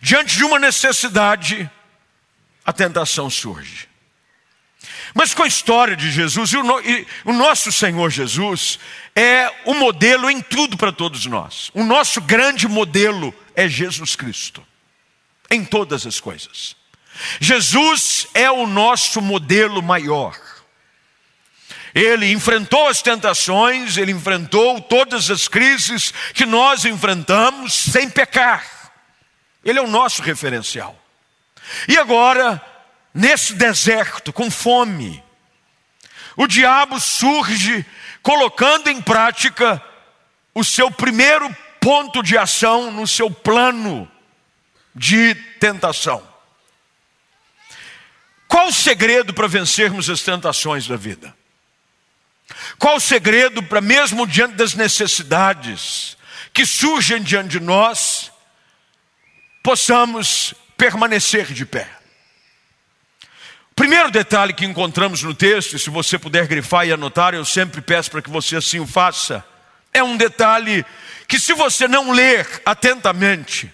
diante 0.00 0.36
de 0.36 0.44
uma 0.44 0.58
necessidade, 0.58 1.70
a 2.64 2.72
tentação 2.72 3.28
surge. 3.30 3.88
Mas 5.14 5.32
com 5.32 5.42
a 5.42 5.46
história 5.46 5.96
de 5.96 6.10
Jesus, 6.10 6.52
e 6.52 6.56
o, 6.56 6.62
no, 6.62 6.80
e 6.80 7.06
o 7.24 7.32
nosso 7.32 7.70
Senhor 7.70 8.10
Jesus 8.10 8.78
é 9.14 9.50
o 9.64 9.74
modelo 9.74 10.28
em 10.28 10.40
tudo 10.40 10.76
para 10.76 10.92
todos 10.92 11.24
nós. 11.26 11.70
O 11.72 11.84
nosso 11.84 12.20
grande 12.20 12.66
modelo 12.66 13.32
é 13.54 13.68
Jesus 13.68 14.16
Cristo, 14.16 14.66
em 15.50 15.64
todas 15.64 16.06
as 16.06 16.20
coisas. 16.20 16.76
Jesus 17.40 18.26
é 18.34 18.50
o 18.50 18.66
nosso 18.66 19.20
modelo 19.20 19.80
maior. 19.82 20.36
Ele 21.94 22.32
enfrentou 22.32 22.88
as 22.88 23.00
tentações, 23.00 23.96
ele 23.96 24.10
enfrentou 24.10 24.80
todas 24.80 25.30
as 25.30 25.46
crises 25.46 26.12
que 26.34 26.44
nós 26.44 26.84
enfrentamos 26.84 27.72
sem 27.72 28.10
pecar. 28.10 28.92
Ele 29.64 29.78
é 29.78 29.82
o 29.82 29.86
nosso 29.86 30.20
referencial. 30.20 30.98
E 31.86 31.96
agora, 31.96 32.60
nesse 33.14 33.54
deserto, 33.54 34.32
com 34.32 34.50
fome, 34.50 35.22
o 36.36 36.48
diabo 36.48 36.98
surge 36.98 37.86
colocando 38.22 38.88
em 38.88 39.00
prática 39.00 39.80
o 40.52 40.64
seu 40.64 40.90
primeiro 40.90 41.54
ponto 41.80 42.22
de 42.22 42.36
ação 42.36 42.90
no 42.90 43.06
seu 43.06 43.30
plano 43.30 44.10
de 44.94 45.34
tentação. 45.60 46.26
Qual 48.48 48.68
o 48.68 48.72
segredo 48.72 49.32
para 49.32 49.46
vencermos 49.46 50.10
as 50.10 50.22
tentações 50.22 50.86
da 50.86 50.96
vida? 50.96 51.34
Qual 52.78 52.96
o 52.96 53.00
segredo 53.00 53.62
para, 53.62 53.80
mesmo 53.80 54.26
diante 54.26 54.54
das 54.54 54.74
necessidades 54.74 56.16
que 56.52 56.66
surgem 56.66 57.22
diante 57.22 57.58
de 57.58 57.60
nós, 57.60 58.30
possamos 59.62 60.54
permanecer 60.76 61.52
de 61.52 61.64
pé? 61.64 61.88
Primeiro 63.74 64.10
detalhe 64.10 64.52
que 64.52 64.64
encontramos 64.64 65.22
no 65.22 65.34
texto, 65.34 65.74
e 65.74 65.78
se 65.78 65.90
você 65.90 66.16
puder 66.16 66.46
grifar 66.46 66.86
e 66.86 66.92
anotar, 66.92 67.34
eu 67.34 67.44
sempre 67.44 67.80
peço 67.80 68.10
para 68.10 68.22
que 68.22 68.30
você 68.30 68.56
assim 68.56 68.78
o 68.78 68.86
faça, 68.86 69.44
é 69.92 70.02
um 70.02 70.16
detalhe 70.16 70.84
que, 71.26 71.40
se 71.40 71.52
você 71.52 71.88
não 71.88 72.12
ler 72.12 72.46
atentamente, 72.64 73.72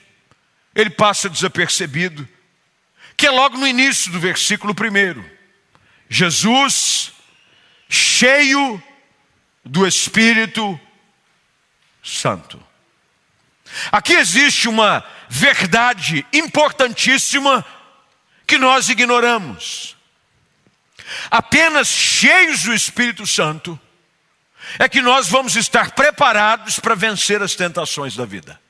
ele 0.74 0.90
passa 0.90 1.28
desapercebido, 1.28 2.26
que 3.16 3.26
é 3.26 3.30
logo 3.30 3.58
no 3.58 3.66
início 3.66 4.10
do 4.10 4.18
versículo 4.18 4.74
primeiro. 4.74 5.24
Jesus, 6.08 7.12
cheio 7.90 8.80
do 9.64 9.84
Espírito 9.86 10.80
Santo. 12.02 12.62
Aqui 13.90 14.14
existe 14.14 14.68
uma 14.68 15.04
verdade 15.28 16.24
importantíssima 16.32 17.64
que 18.46 18.56
nós 18.58 18.88
ignoramos. 18.88 19.96
Apenas 21.30 21.88
cheios 21.88 22.62
do 22.62 22.72
Espírito 22.72 23.26
Santo 23.26 23.78
é 24.78 24.88
que 24.88 25.02
nós 25.02 25.28
vamos 25.28 25.56
estar 25.56 25.92
preparados 25.92 26.78
para 26.78 26.94
vencer 26.94 27.42
as 27.42 27.54
tentações 27.54 28.14
da 28.14 28.24
vida. 28.24 28.60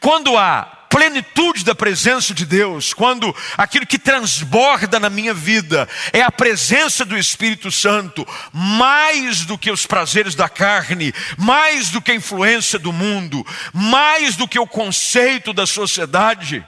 Quando 0.00 0.36
há 0.36 0.78
plenitude 0.88 1.64
da 1.64 1.74
presença 1.74 2.32
de 2.32 2.44
Deus, 2.44 2.92
quando 2.92 3.34
aquilo 3.56 3.86
que 3.86 3.98
transborda 3.98 4.98
na 4.98 5.10
minha 5.10 5.34
vida 5.34 5.88
é 6.12 6.22
a 6.22 6.32
presença 6.32 7.04
do 7.04 7.16
Espírito 7.16 7.70
Santo, 7.70 8.26
mais 8.52 9.44
do 9.44 9.58
que 9.58 9.70
os 9.70 9.86
prazeres 9.86 10.34
da 10.34 10.48
carne, 10.48 11.12
mais 11.36 11.90
do 11.90 12.00
que 12.00 12.10
a 12.10 12.14
influência 12.14 12.78
do 12.78 12.92
mundo, 12.92 13.46
mais 13.72 14.36
do 14.36 14.48
que 14.48 14.58
o 14.58 14.66
conceito 14.66 15.52
da 15.52 15.66
sociedade, 15.66 16.66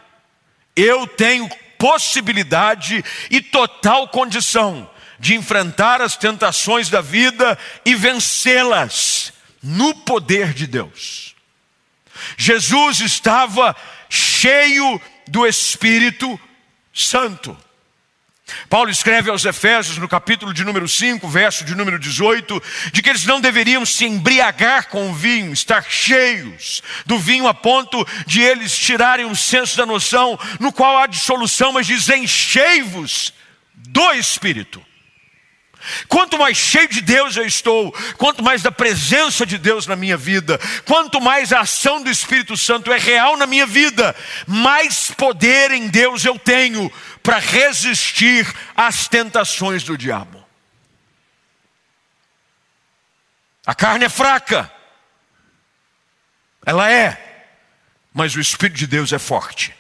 eu 0.77 1.07
tenho 1.07 1.49
possibilidade 1.79 3.03
e 3.31 3.41
total 3.41 4.09
condição 4.09 4.89
de 5.19 5.35
enfrentar 5.35 6.01
as 6.01 6.17
tentações 6.17 6.89
da 6.89 7.01
vida 7.01 7.59
e 7.85 7.95
vencê-las 7.95 9.33
no 9.63 9.95
poder 9.95 10.55
de 10.55 10.67
Deus. 10.67 11.30
Jesus 12.37 13.01
estava 13.01 13.75
cheio 14.09 15.01
do 15.27 15.47
Espírito 15.47 16.39
Santo. 16.93 17.57
Paulo 18.69 18.91
escreve 18.91 19.31
aos 19.31 19.45
Efésios, 19.45 19.99
no 19.99 20.09
capítulo 20.09 20.53
de 20.53 20.65
número 20.65 20.89
5, 20.89 21.29
verso 21.29 21.65
de 21.65 21.75
número 21.75 21.99
18, 21.99 22.63
de 22.93 23.03
que 23.03 23.11
eles 23.11 23.25
não 23.25 23.41
deveriam 23.41 23.87
se 23.87 24.05
embriagar 24.05 24.89
com 24.89 25.11
o 25.11 25.15
vinho, 25.15 25.53
estar 25.53 25.85
cheios 25.89 26.83
do 27.07 27.19
vinho 27.19 27.47
a 27.47 27.55
ponto 27.55 28.07
de 28.27 28.41
eles 28.41 28.77
tirarem 28.77 29.25
um 29.25 29.35
senso 29.35 29.77
da 29.77 29.87
noção 29.87 30.39
no 30.59 30.73
qual 30.73 30.99
há 30.99 31.07
dissolução, 31.07 31.73
mas 31.73 31.87
diz: 31.87 32.09
enchei-vos 32.09 33.33
do 33.75 34.13
Espírito. 34.13 34.85
Quanto 36.09 36.39
mais 36.39 36.57
cheio 36.57 36.89
de 36.89 37.01
Deus 37.01 37.37
eu 37.37 37.47
estou, 37.47 37.93
quanto 38.19 38.43
mais 38.43 38.63
da 38.63 38.71
presença 38.71 39.47
de 39.47 39.57
Deus 39.57 39.87
na 39.87 39.97
minha 39.97 40.17
vida, 40.17 40.59
quanto 40.85 41.21
mais 41.21 41.53
a 41.53 41.61
ação 41.61 42.03
do 42.03 42.11
Espírito 42.11 42.57
Santo 42.57 42.93
é 42.93 42.99
real 42.99 43.37
na 43.37 43.47
minha 43.47 43.67
vida, 43.67 44.15
mais 44.47 45.11
poder 45.11 45.71
em 45.71 45.89
Deus 45.89 46.25
eu 46.25 46.39
tenho 46.39 46.91
para 47.23 47.39
resistir 47.39 48.47
às 48.77 49.09
tentações 49.09 49.83
do 49.83 49.97
diabo. 49.97 50.45
A 53.65 53.75
carne 53.75 54.05
é 54.05 54.09
fraca, 54.09 54.71
ela 56.67 56.91
é, 56.91 57.47
mas 58.13 58.35
o 58.35 58.41
Espírito 58.41 58.77
de 58.77 58.87
Deus 58.87 59.13
é 59.13 59.19
forte. 59.19 59.75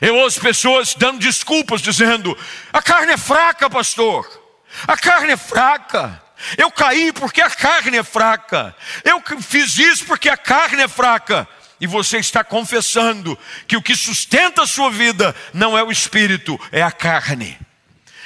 Eu 0.00 0.16
ouço 0.16 0.40
pessoas 0.40 0.94
dando 0.94 1.18
desculpas, 1.18 1.80
dizendo: 1.80 2.36
a 2.72 2.82
carne 2.82 3.12
é 3.12 3.16
fraca, 3.16 3.68
pastor. 3.68 4.45
A 4.86 4.96
carne 4.96 5.32
é 5.32 5.36
fraca. 5.36 6.22
Eu 6.58 6.70
caí 6.70 7.12
porque 7.12 7.40
a 7.40 7.50
carne 7.50 7.98
é 7.98 8.02
fraca. 8.02 8.74
Eu 9.04 9.22
fiz 9.40 9.78
isso 9.78 10.04
porque 10.04 10.28
a 10.28 10.36
carne 10.36 10.82
é 10.82 10.88
fraca. 10.88 11.48
E 11.80 11.86
você 11.86 12.18
está 12.18 12.42
confessando 12.42 13.38
que 13.66 13.76
o 13.76 13.82
que 13.82 13.94
sustenta 13.94 14.62
a 14.62 14.66
sua 14.66 14.90
vida 14.90 15.34
não 15.52 15.76
é 15.76 15.82
o 15.82 15.92
espírito, 15.92 16.58
é 16.72 16.82
a 16.82 16.90
carne. 16.90 17.58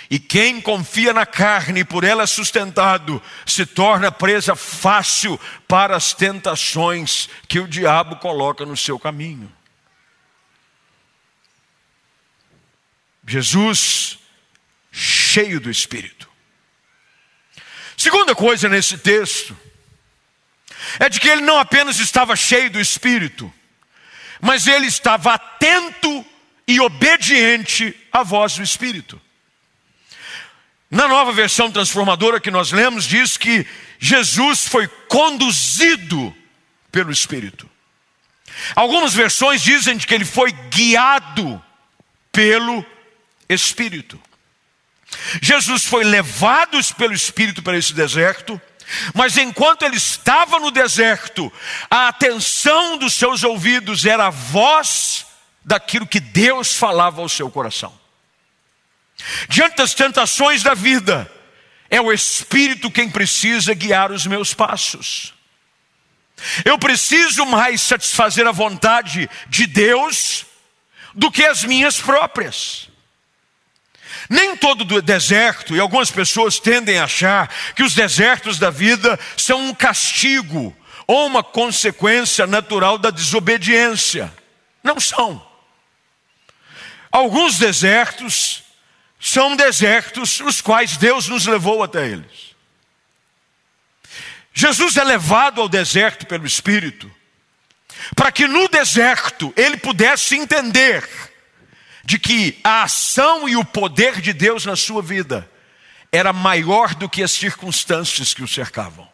E 0.09 0.19
quem 0.19 0.61
confia 0.61 1.13
na 1.13 1.25
carne 1.25 1.81
e 1.81 1.85
por 1.85 2.03
ela 2.03 2.25
é 2.25 2.27
sustentado, 2.27 3.23
se 3.47 3.65
torna 3.65 4.11
presa 4.11 4.57
fácil 4.57 5.39
para 5.69 5.97
as 5.97 6.13
tentações 6.13 7.29
que 7.49 7.61
o 7.61 7.69
diabo 7.69 8.17
coloca 8.17 8.67
no 8.67 8.77
seu 8.77 8.99
caminho. 8.99 9.53
Jesus, 13.25 14.19
cheio 14.91 15.61
do 15.61 15.71
Espírito. 15.71 16.20
Segunda 18.01 18.35
coisa 18.35 18.67
nesse 18.67 18.97
texto 18.97 19.55
é 20.99 21.11
de 21.11 21.21
que 21.21 21.29
ele 21.29 21.43
não 21.43 21.59
apenas 21.59 22.01
estava 22.01 22.35
cheio 22.35 22.71
do 22.71 22.81
Espírito, 22.81 23.53
mas 24.41 24.67
ele 24.67 24.87
estava 24.87 25.35
atento 25.35 26.25
e 26.67 26.81
obediente 26.81 27.95
à 28.11 28.23
voz 28.23 28.55
do 28.55 28.63
Espírito. 28.63 29.21
Na 30.91 31.07
nova 31.09 31.31
versão 31.31 31.71
transformadora 31.71 32.41
que 32.41 32.51
nós 32.51 32.73
lemos, 32.73 33.05
diz 33.05 33.37
que 33.37 33.67
Jesus 33.99 34.67
foi 34.67 34.89
conduzido 35.07 36.35
pelo 36.91 37.13
Espírito. 37.13 37.69
Algumas 38.75 39.13
versões 39.13 39.63
dizem 39.63 39.99
que 39.99 40.15
ele 40.15 40.25
foi 40.25 40.53
guiado 40.53 41.63
pelo 42.33 42.83
Espírito. 43.47 44.19
Jesus 45.43 45.85
foi 45.85 46.05
levado 46.05 46.79
pelo 46.97 47.13
Espírito 47.13 47.63
para 47.63 47.77
esse 47.77 47.93
deserto, 47.93 48.61
mas 49.15 49.37
enquanto 49.37 49.85
ele 49.85 49.97
estava 49.97 50.59
no 50.59 50.71
deserto, 50.71 51.53
a 51.91 52.09
atenção 52.09 52.99
dos 52.99 53.15
seus 53.15 53.43
ouvidos 53.45 54.05
era 54.05 54.27
a 54.27 54.31
voz 54.31 55.27
daquilo 55.65 56.07
que 56.07 56.21
Deus 56.21 56.75
falava 56.75 57.21
ao 57.21 57.29
seu 57.29 57.51
coração. 57.51 57.99
Diante 59.49 59.77
das 59.77 59.95
tentações 59.95 60.63
da 60.63 60.75
vida, 60.75 61.31
é 61.89 62.01
o 62.01 62.13
Espírito 62.13 62.91
quem 62.91 63.11
precisa 63.11 63.75
guiar 63.75 64.11
os 64.11 64.27
meus 64.27 64.55
passos. 64.55 65.35
Eu 66.65 66.79
preciso 66.79 67.45
mais 67.45 67.81
satisfazer 67.83 68.47
a 68.47 68.53
vontade 68.53 69.29
de 69.49 69.67
Deus 69.67 70.47
do 71.15 71.31
que 71.31 71.45
as 71.45 71.65
minhas 71.65 72.01
próprias. 72.01 72.90
Nem 74.33 74.57
todo 74.57 75.03
deserto, 75.03 75.75
e 75.75 75.81
algumas 75.81 76.09
pessoas 76.09 76.61
tendem 76.61 77.01
a 77.01 77.05
achar 77.05 77.53
que 77.75 77.83
os 77.83 77.97
desertos 77.97 78.61
da 78.61 78.71
vida 78.71 79.19
são 79.37 79.61
um 79.61 79.75
castigo 79.75 80.77
ou 81.05 81.27
uma 81.27 81.43
consequência 81.43 82.47
natural 82.47 82.97
da 82.97 83.11
desobediência. 83.11 84.33
Não 84.85 85.01
são. 85.01 85.45
Alguns 87.11 87.59
desertos 87.59 88.63
são 89.19 89.57
desertos 89.57 90.39
os 90.39 90.61
quais 90.61 90.97
Deus 90.97 91.27
nos 91.27 91.47
levou 91.47 91.83
até 91.83 92.07
eles. 92.07 92.55
Jesus 94.55 94.97
é 94.97 95.03
levado 95.03 95.61
ao 95.61 95.69
deserto 95.69 96.25
pelo 96.25 96.47
Espírito, 96.47 97.11
para 98.15 98.31
que 98.31 98.47
no 98.47 98.69
deserto 98.69 99.53
ele 99.57 99.77
pudesse 99.77 100.37
entender 100.37 101.30
de 102.05 102.19
que 102.19 102.59
a 102.65 102.83
ação 102.85 103.49
e 103.49 103.57
o 103.57 103.65
poder 103.65 104.21
de 104.21 104.33
Deus 104.33 104.65
na 104.65 104.77
sua 104.77 105.03
vida 105.03 105.51
era 106.13 106.33
maior 106.33 106.95
do 106.95 107.09
que 107.09 107.23
as 107.23 107.31
circunstâncias 107.31 108.35
que 108.35 108.43
o 108.43 108.49
cercavam. 108.49 109.09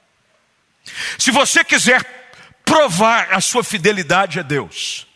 Se 1.19 1.31
você 1.31 1.65
quiser 1.65 2.05
provar 2.65 3.33
a 3.33 3.41
sua 3.41 3.63
fidelidade 3.63 4.39
a 4.39 4.43
Deus, 4.43 5.07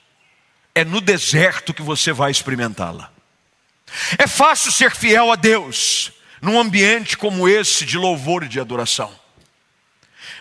é 0.75 0.85
no 0.85 1.01
deserto 1.01 1.75
que 1.75 1.83
você 1.83 2.13
vai 2.13 2.31
experimentá-la. 2.31 3.13
É 4.19 4.27
fácil 4.27 4.71
ser 4.71 4.95
fiel 4.95 5.33
a 5.33 5.37
Deus 5.37 6.13
num 6.41 6.59
ambiente 6.59 7.17
como 7.17 7.49
esse 7.49 7.85
de 7.85 7.99
louvor 7.99 8.45
e 8.45 8.49
de 8.49 8.61
adoração. 8.61 9.19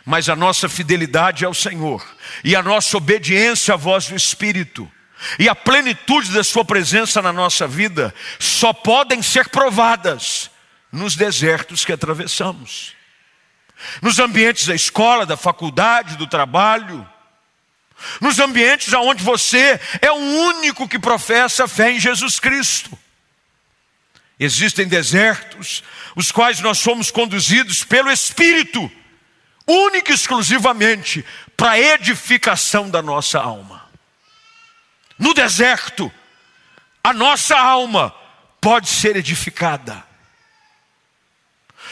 Mas 0.05 0.29
a 0.29 0.35
nossa 0.35 0.69
fidelidade 0.69 1.45
ao 1.45 1.53
Senhor 1.53 2.05
e 2.43 2.55
a 2.55 2.63
nossa 2.63 2.97
obediência 2.97 3.73
à 3.73 3.77
voz 3.77 4.07
do 4.07 4.15
Espírito 4.15 4.89
e 5.37 5.49
a 5.49 5.55
plenitude 5.55 6.31
da 6.31 6.43
Sua 6.43 6.63
presença 6.63 7.21
na 7.21 7.33
nossa 7.33 7.67
vida 7.67 8.13
só 8.39 8.71
podem 8.71 9.21
ser 9.21 9.49
provadas 9.49 10.49
nos 10.91 11.15
desertos 11.15 11.85
que 11.85 11.91
atravessamos, 11.91 12.95
nos 14.01 14.19
ambientes 14.19 14.65
da 14.65 14.75
escola, 14.75 15.25
da 15.25 15.37
faculdade, 15.37 16.17
do 16.17 16.27
trabalho, 16.27 17.07
nos 18.21 18.39
ambientes 18.39 18.93
onde 18.93 19.23
você 19.23 19.79
é 20.01 20.11
o 20.11 20.15
único 20.15 20.87
que 20.87 20.97
professa 20.97 21.67
fé 21.67 21.91
em 21.91 21.99
Jesus 21.99 22.39
Cristo. 22.39 22.97
Existem 24.39 24.87
desertos, 24.87 25.83
os 26.15 26.31
quais 26.31 26.61
nós 26.61 26.79
somos 26.79 27.11
conduzidos 27.11 27.83
pelo 27.83 28.09
Espírito, 28.09 28.89
única 29.67 30.11
e 30.11 30.15
exclusivamente 30.15 31.25
para 31.57 31.71
a 31.71 31.79
edificação 31.79 32.89
da 32.89 33.01
nossa 33.01 33.37
alma 33.37 33.78
no 35.19 35.33
deserto, 35.33 36.11
a 37.03 37.11
nossa 37.11 37.57
alma 37.57 38.15
pode 38.61 38.87
ser 38.87 39.17
edificada. 39.17 40.01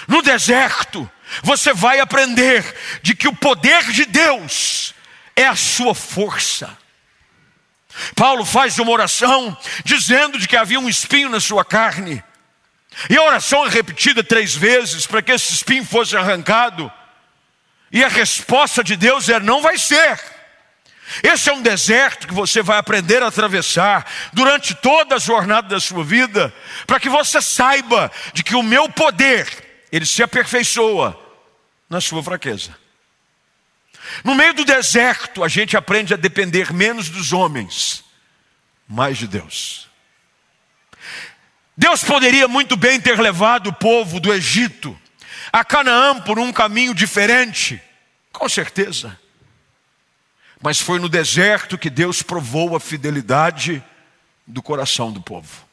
No 0.08 0.22
deserto, 0.22 1.10
você 1.44 1.74
vai 1.74 2.00
aprender 2.00 2.64
de 3.02 3.14
que 3.14 3.28
o 3.28 3.36
poder 3.36 3.84
de 3.92 4.06
Deus 4.06 4.96
é 5.36 5.46
a 5.46 5.56
sua 5.56 5.94
força. 5.94 6.78
Paulo 8.16 8.46
faz 8.46 8.80
uma 8.80 8.92
oração 8.92 9.58
dizendo 9.84 10.40
de 10.40 10.48
que 10.48 10.56
havia 10.56 10.80
um 10.80 10.88
espinho 10.88 11.30
na 11.30 11.40
sua 11.40 11.66
carne. 11.66 12.24
E 13.10 13.18
a 13.18 13.24
oração 13.24 13.66
é 13.66 13.70
repetida 13.70 14.24
três 14.24 14.56
vezes 14.56 15.06
para 15.06 15.22
que 15.22 15.32
esse 15.32 15.52
espinho 15.52 15.84
fosse 15.84 16.16
arrancado. 16.16 16.92
E 17.92 18.04
a 18.04 18.08
resposta 18.08 18.84
de 18.84 18.96
Deus 18.96 19.28
é: 19.30 19.40
não 19.40 19.62
vai 19.62 19.78
ser. 19.78 20.37
Esse 21.24 21.50
é 21.50 21.54
um 21.54 21.62
deserto 21.62 22.28
que 22.28 22.34
você 22.34 22.62
vai 22.62 22.78
aprender 22.78 23.24
a 23.24 23.28
atravessar 23.28 24.06
durante 24.34 24.76
toda 24.76 25.16
a 25.16 25.20
jornada 25.20 25.68
da 25.68 25.80
sua 25.80 26.04
vida, 26.04 26.54
para 26.86 27.00
que 27.00 27.10
você 27.10 27.42
saiba 27.42 28.12
de 28.34 28.44
que 28.44 28.56
o 28.56 28.64
meu 28.64 28.90
poder, 28.90 29.86
ele 29.92 30.06
se 30.06 30.22
aperfeiçoa 30.22 31.18
na 31.90 32.02
sua 32.02 32.22
fraqueza. 32.22 32.76
No 34.24 34.36
meio 34.36 34.54
do 34.54 34.66
deserto, 34.66 35.44
a 35.44 35.48
gente 35.48 35.78
aprende 35.78 36.14
a 36.14 36.18
depender 36.18 36.74
menos 36.74 37.10
dos 37.10 37.34
homens 37.34 38.04
mais 38.88 39.18
de 39.18 39.28
Deus. 39.28 39.88
Deus 41.76 42.04
poderia 42.04 42.48
muito 42.48 42.76
bem 42.76 43.00
ter 43.00 43.20
levado 43.20 43.68
o 43.68 43.74
povo 43.74 44.20
do 44.20 44.34
Egito 44.34 44.98
a 45.52 45.64
Canaã 45.64 46.20
por 46.22 46.40
um 46.40 46.52
caminho 46.52 46.94
diferente, 46.94 47.82
com 48.32 48.48
certeza. 48.50 49.18
Mas 50.62 50.80
foi 50.80 51.00
no 51.00 51.08
deserto 51.08 51.78
que 51.78 51.90
Deus 51.90 52.22
provou 52.22 52.76
a 52.76 52.80
fidelidade 52.80 53.84
do 54.46 54.62
coração 54.62 55.12
do 55.12 55.22
povo. 55.22 55.66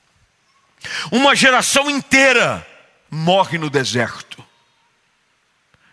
Uma 1.11 1.35
geração 1.35 1.91
inteira 1.91 2.67
morre 3.11 3.57
no 3.57 3.71
deserto. 3.71 4.45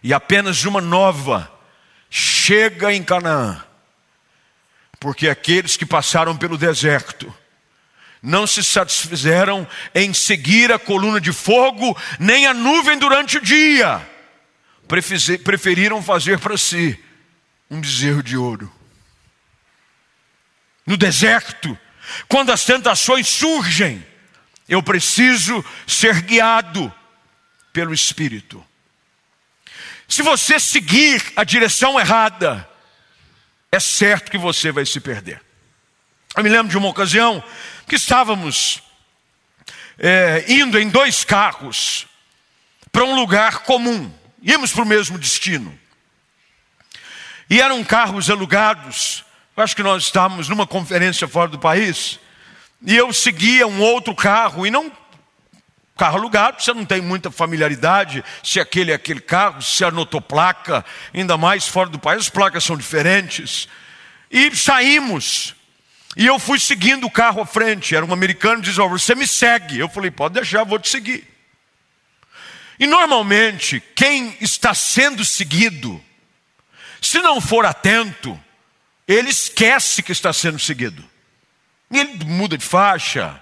E 0.04 0.14
apenas 0.14 0.66
uma 0.66 0.82
nova 0.82 1.52
chega 2.10 2.94
em 2.94 3.04
Canaã. 3.04 3.64
Porque 5.00 5.30
aqueles 5.30 5.78
que 5.78 5.86
passaram 5.86 6.36
pelo 6.36 6.58
deserto 6.58 7.34
não 8.22 8.46
se 8.46 8.64
satisfizeram 8.64 9.68
em 9.96 10.14
seguir 10.14 10.72
a 10.72 10.78
coluna 10.78 11.20
de 11.20 11.32
fogo, 11.32 11.98
nem 12.20 12.46
a 12.46 12.54
nuvem 12.54 13.00
durante 13.00 13.38
o 13.38 13.42
dia. 13.42 14.08
Preferiram 15.44 16.04
fazer 16.04 16.40
para 16.40 16.58
si 16.58 17.02
um 17.70 17.80
bezerro 17.80 18.22
de 18.22 18.38
ouro. 18.38 18.72
No 20.86 20.98
deserto, 20.98 21.78
quando 22.28 22.52
as 22.52 22.66
tentações 22.66 23.28
surgem, 23.28 24.06
eu 24.68 24.82
preciso 24.82 25.64
ser 25.86 26.22
guiado 26.22 26.94
pelo 27.74 27.94
Espírito. 27.94 28.66
Se 30.08 30.22
você 30.22 30.60
seguir 30.60 31.24
a 31.36 31.44
direção 31.44 32.00
errada, 32.00 32.68
é 33.72 33.80
certo 33.80 34.30
que 34.30 34.38
você 34.38 34.72
vai 34.72 34.86
se 34.86 35.00
perder. 35.00 35.42
Eu 36.36 36.44
me 36.44 36.50
lembro 36.50 36.70
de 36.70 36.78
uma 36.78 36.90
ocasião 36.90 37.44
que 37.88 37.96
estávamos 37.96 38.82
é, 39.98 40.46
indo 40.48 40.80
em 40.80 40.90
dois 40.90 41.24
carros 41.24 42.08
para 42.92 43.06
um 43.06 43.16
lugar 43.16 43.60
comum, 43.60 44.14
íamos 44.42 44.72
para 44.72 44.84
o 44.84 44.88
mesmo 44.88 45.18
destino. 45.18 45.78
E 47.50 47.62
eram 47.62 47.84
carros 47.84 48.30
alugados, 48.30 49.24
acho 49.56 49.76
que 49.76 49.84
nós 49.84 50.04
estávamos 50.04 50.48
numa 50.50 50.66
conferência 50.66 51.28
fora 51.28 51.50
do 51.50 51.60
país, 51.60 52.20
e 52.84 52.96
eu 52.96 53.12
seguia 53.14 53.68
um 53.68 53.82
outro 53.82 54.16
carro, 54.16 54.66
e 54.66 54.72
não 54.72 54.92
carro 55.98 56.18
alugado, 56.18 56.62
você 56.62 56.74
não 56.74 56.84
tem 56.84 57.00
muita 57.00 57.30
familiaridade 57.30 58.24
se 58.44 58.60
aquele 58.60 58.92
é 58.92 58.96
aquele 58.96 59.22
carro, 59.22 59.62
se 59.62 59.86
anotou 59.86 60.20
placa, 60.20 60.84
ainda 61.14 61.38
mais 61.38 61.68
fora 61.68 61.90
do 61.90 62.00
país, 62.00 62.22
as 62.22 62.30
placas 62.30 62.64
são 62.64 62.76
diferentes. 62.76 63.68
E 64.32 64.56
saímos. 64.56 65.54
E 66.18 66.26
eu 66.26 66.40
fui 66.40 66.60
seguindo 66.60 67.06
o 67.06 67.12
carro 67.12 67.42
à 67.42 67.46
frente. 67.46 67.96
Era 67.96 68.06
um 68.06 68.14
americano 68.14 68.62
diz: 68.62 68.80
oh, 68.80 68.90
Você 68.90 69.14
me 69.14 69.28
segue. 69.28 69.78
Eu 69.78 69.88
falei: 69.88 70.10
Pode 70.10 70.34
deixar, 70.34 70.64
vou 70.64 70.80
te 70.80 70.90
seguir. 70.90 71.28
E 72.80 72.88
normalmente, 72.88 73.80
quem 73.96 74.36
está 74.42 74.74
sendo 74.74 75.24
seguido, 75.24 76.04
se 77.00 77.20
não 77.20 77.40
for 77.40 77.64
atento, 77.64 78.40
ele 79.08 79.30
esquece 79.30 80.02
que 80.02 80.12
está 80.12 80.32
sendo 80.32 80.60
seguido. 80.60 81.04
Ele 81.92 82.24
muda 82.26 82.58
de 82.58 82.66
faixa, 82.66 83.42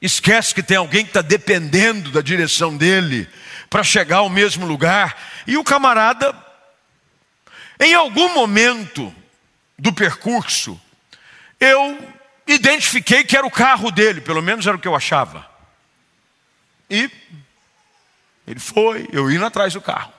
esquece 0.00 0.54
que 0.54 0.62
tem 0.62 0.76
alguém 0.76 1.04
que 1.04 1.10
está 1.10 1.22
dependendo 1.22 2.10
da 2.10 2.20
direção 2.20 2.76
dele 2.76 3.28
para 3.68 3.82
chegar 3.82 4.18
ao 4.18 4.28
mesmo 4.28 4.66
lugar. 4.66 5.16
E 5.46 5.56
o 5.56 5.64
camarada, 5.64 6.34
em 7.78 7.94
algum 7.94 8.34
momento 8.34 9.14
do 9.78 9.92
percurso, 9.92 10.80
eu 11.60 11.98
identifiquei 12.46 13.24
que 13.24 13.36
era 13.36 13.46
o 13.46 13.50
carro 13.50 13.90
dele, 13.90 14.20
pelo 14.20 14.42
menos 14.42 14.66
era 14.66 14.76
o 14.76 14.80
que 14.80 14.88
eu 14.88 14.94
achava. 14.94 15.48
E 16.88 17.10
ele 18.46 18.60
foi, 18.60 19.08
eu 19.12 19.30
indo 19.30 19.44
atrás 19.44 19.72
do 19.72 19.80
carro. 19.80 20.12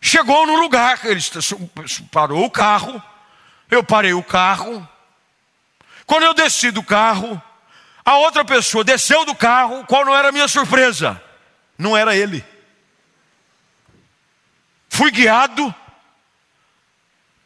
Chegou 0.00 0.46
no 0.46 0.56
lugar, 0.56 1.00
ele 1.04 1.20
parou 2.10 2.44
o 2.44 2.50
carro, 2.50 3.02
eu 3.70 3.82
parei 3.82 4.12
o 4.12 4.22
carro. 4.22 4.88
Quando 6.06 6.24
eu 6.24 6.34
desci 6.34 6.70
do 6.70 6.82
carro, 6.82 7.40
a 8.04 8.16
outra 8.18 8.44
pessoa 8.44 8.84
desceu 8.84 9.24
do 9.24 9.34
carro, 9.34 9.84
qual 9.86 10.04
não 10.04 10.14
era 10.14 10.28
a 10.28 10.32
minha 10.32 10.48
surpresa? 10.48 11.20
Não 11.78 11.96
era 11.96 12.14
ele. 12.14 12.44
Fui 14.88 15.10
guiado 15.10 15.74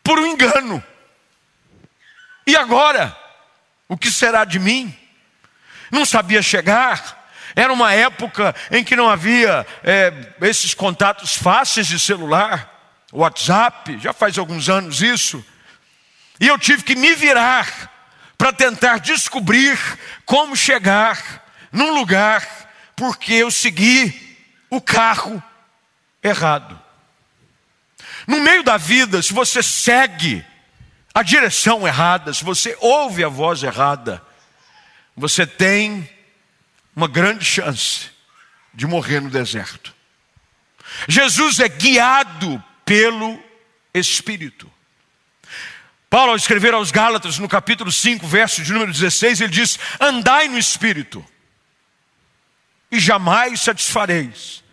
por 0.03 0.19
um 0.19 0.27
engano. 0.27 0.83
E 2.47 2.57
agora? 2.57 3.17
O 3.89 3.97
que 3.97 4.11
será 4.11 4.45
de 4.45 4.59
mim? 4.59 4.95
Não 5.91 6.05
sabia 6.05 6.43
chegar. 6.43 7.31
Era 7.55 7.73
uma 7.73 7.93
época 7.93 8.55
em 8.71 8.85
que 8.85 8.95
não 8.95 9.09
havia 9.09 9.67
é, 9.83 10.13
esses 10.43 10.75
contatos 10.75 11.37
fáceis 11.37 11.87
de 11.87 11.99
celular, 11.99 12.75
WhatsApp, 13.13 13.99
já 13.99 14.13
faz 14.13 14.37
alguns 14.37 14.69
anos 14.69 15.01
isso. 15.01 15.45
E 16.41 16.47
eu 16.47 16.59
tive 16.59 16.83
que 16.83 16.95
me 16.95 17.15
virar 17.15 17.91
para 18.37 18.53
tentar 18.53 18.99
descobrir 18.99 19.79
como 20.25 20.57
chegar 20.57 21.45
num 21.73 21.95
lugar, 21.95 22.47
porque 22.95 23.33
eu 23.35 23.51
segui 23.51 24.39
o 24.71 24.81
carro 24.81 25.43
errado. 26.23 26.81
No 28.27 28.41
meio 28.41 28.63
da 28.63 28.77
vida, 28.77 29.23
se 29.23 29.33
você 29.33 29.63
segue 29.63 30.45
a 31.15 31.23
direção 31.23 31.87
errada, 31.87 32.33
se 32.33 32.45
você 32.45 32.77
ouve 32.81 33.25
a 33.25 33.29
voz 33.29 33.63
errada, 33.63 34.23
você 35.17 35.47
tem 35.47 36.09
uma 36.95 37.09
grande 37.09 37.45
chance 37.45 38.11
de 38.73 38.87
morrer 38.87 39.21
no 39.21 39.31
deserto. 39.31 39.95
Jesus 41.09 41.59
é 41.59 41.69
guiado 41.69 42.63
pelo 42.85 43.43
Espírito. 43.93 44.71
Paulo, 46.11 46.31
ao 46.31 46.37
escrever 46.37 46.73
aos 46.73 46.91
Gálatas, 46.91 47.39
no 47.39 47.49
capítulo 47.49 47.93
5, 47.93 48.27
verso 48.27 48.63
de 48.63 48.73
número 48.73 48.93
16, 48.93 49.43
ele 49.43 49.53
diz: 49.53 49.79
Andai 50.01 50.49
no 50.49 50.59
Espírito, 50.59 51.25
e 52.91 52.99
jamais 52.99 53.61
satisfareis 53.61 54.65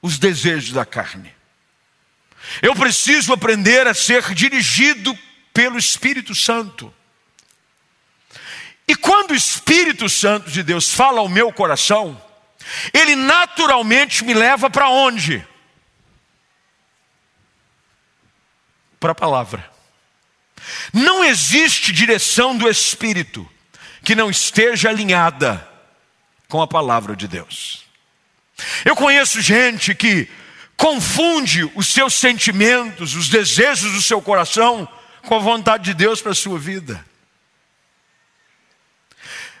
os 0.00 0.18
desejos 0.18 0.72
da 0.72 0.86
carne. 0.86 1.34
Eu 2.62 2.74
preciso 2.74 3.32
aprender 3.32 3.86
a 3.86 3.92
ser 3.92 4.34
dirigido 4.34 5.16
pelo 5.52 5.78
Espírito 5.78 6.34
Santo. 6.34 6.92
E 8.88 8.96
quando 8.96 9.32
o 9.32 9.36
Espírito 9.36 10.08
Santo 10.08 10.50
de 10.50 10.62
Deus 10.62 10.92
fala 10.92 11.20
ao 11.20 11.28
meu 11.28 11.52
coração, 11.52 12.20
ele 12.92 13.14
naturalmente 13.14 14.24
me 14.24 14.32
leva 14.32 14.70
para 14.70 14.88
onde? 14.88 15.46
Para 18.98 19.12
a 19.12 19.14
palavra. 19.14 19.69
Não 20.92 21.24
existe 21.24 21.92
direção 21.92 22.56
do 22.56 22.68
Espírito 22.68 23.48
que 24.04 24.14
não 24.14 24.30
esteja 24.30 24.88
alinhada 24.88 25.66
com 26.48 26.60
a 26.60 26.66
palavra 26.66 27.14
de 27.14 27.28
Deus. 27.28 27.84
Eu 28.84 28.96
conheço 28.96 29.40
gente 29.40 29.94
que 29.94 30.28
confunde 30.76 31.70
os 31.74 31.88
seus 31.88 32.14
sentimentos, 32.14 33.14
os 33.14 33.28
desejos 33.28 33.92
do 33.92 34.02
seu 34.02 34.20
coração 34.20 34.88
com 35.22 35.34
a 35.34 35.38
vontade 35.38 35.84
de 35.84 35.94
Deus 35.94 36.20
para 36.20 36.32
a 36.32 36.34
sua 36.34 36.58
vida. 36.58 37.04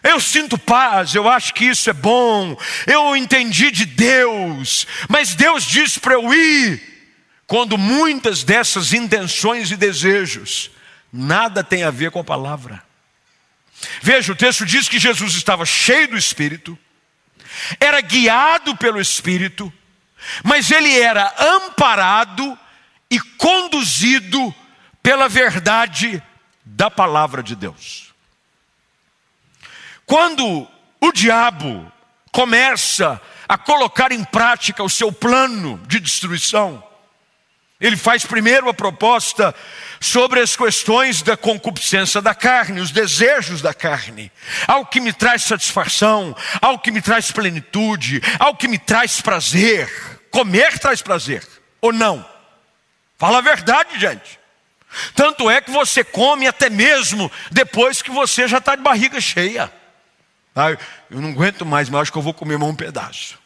Eu 0.02 0.18
sinto 0.18 0.56
paz, 0.56 1.14
eu 1.14 1.28
acho 1.28 1.52
que 1.52 1.66
isso 1.66 1.90
é 1.90 1.92
bom, 1.92 2.56
eu 2.86 3.14
entendi 3.14 3.70
de 3.70 3.84
Deus, 3.84 4.86
mas 5.08 5.34
Deus 5.34 5.64
disse 5.64 6.00
para 6.00 6.14
eu 6.14 6.32
ir, 6.32 6.82
quando 7.46 7.76
muitas 7.76 8.42
dessas 8.42 8.94
intenções 8.94 9.70
e 9.70 9.76
desejos 9.76 10.70
nada 11.12 11.64
tem 11.64 11.82
a 11.82 11.90
ver 11.90 12.10
com 12.10 12.20
a 12.20 12.24
palavra. 12.24 12.82
Veja, 14.02 14.32
o 14.32 14.36
texto 14.36 14.66
diz 14.66 14.88
que 14.88 14.98
Jesus 14.98 15.34
estava 15.34 15.64
cheio 15.64 16.08
do 16.08 16.18
Espírito, 16.18 16.78
era 17.78 18.00
guiado 18.00 18.76
pelo 18.76 19.00
Espírito, 19.00 19.72
mas 20.44 20.70
ele 20.70 20.98
era 20.98 21.32
amparado 21.38 22.58
e 23.10 23.18
conduzido 23.20 24.54
pela 25.02 25.28
verdade 25.28 26.22
da 26.64 26.90
palavra 26.90 27.42
de 27.42 27.56
Deus. 27.56 28.14
Quando 30.06 30.68
o 31.00 31.12
diabo 31.12 31.90
começa 32.30 33.20
a 33.48 33.58
colocar 33.58 34.12
em 34.12 34.22
prática 34.22 34.82
o 34.82 34.88
seu 34.88 35.10
plano 35.10 35.80
de 35.86 35.98
destruição, 35.98 36.84
ele 37.80 37.96
faz 37.96 38.26
primeiro 38.26 38.68
a 38.68 38.74
proposta 38.74 39.54
sobre 39.98 40.40
as 40.40 40.54
questões 40.54 41.22
da 41.22 41.36
concupiscência 41.36 42.20
da 42.20 42.34
carne, 42.34 42.80
os 42.80 42.90
desejos 42.90 43.62
da 43.62 43.72
carne, 43.72 44.30
algo 44.68 44.90
que 44.90 45.00
me 45.00 45.12
traz 45.12 45.44
satisfação, 45.44 46.36
algo 46.60 46.82
que 46.82 46.90
me 46.90 47.00
traz 47.00 47.30
plenitude, 47.30 48.20
algo 48.38 48.58
que 48.58 48.68
me 48.68 48.78
traz 48.78 49.20
prazer. 49.22 49.90
Comer 50.30 50.78
traz 50.78 51.00
prazer, 51.00 51.46
ou 51.80 51.92
não? 51.92 52.24
Fala 53.18 53.38
a 53.38 53.42
verdade, 53.42 53.98
gente. 53.98 54.38
Tanto 55.14 55.48
é 55.48 55.60
que 55.60 55.70
você 55.70 56.04
come 56.04 56.46
até 56.46 56.68
mesmo 56.68 57.30
depois 57.50 58.02
que 58.02 58.10
você 58.10 58.46
já 58.46 58.58
está 58.58 58.76
de 58.76 58.82
barriga 58.82 59.20
cheia. 59.20 59.72
Ah, 60.54 60.70
eu 61.10 61.20
não 61.20 61.30
aguento 61.30 61.64
mais, 61.64 61.88
mas 61.88 62.02
acho 62.02 62.12
que 62.12 62.18
eu 62.18 62.22
vou 62.22 62.34
comer 62.34 62.58
mais 62.58 62.70
um 62.70 62.76
pedaço. 62.76 63.39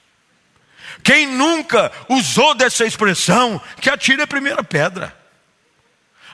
Quem 1.04 1.26
nunca 1.26 1.92
usou 2.08 2.54
dessa 2.54 2.86
expressão, 2.86 3.60
que 3.78 3.90
atire 3.90 4.22
a 4.22 4.26
primeira 4.26 4.64
pedra. 4.64 5.14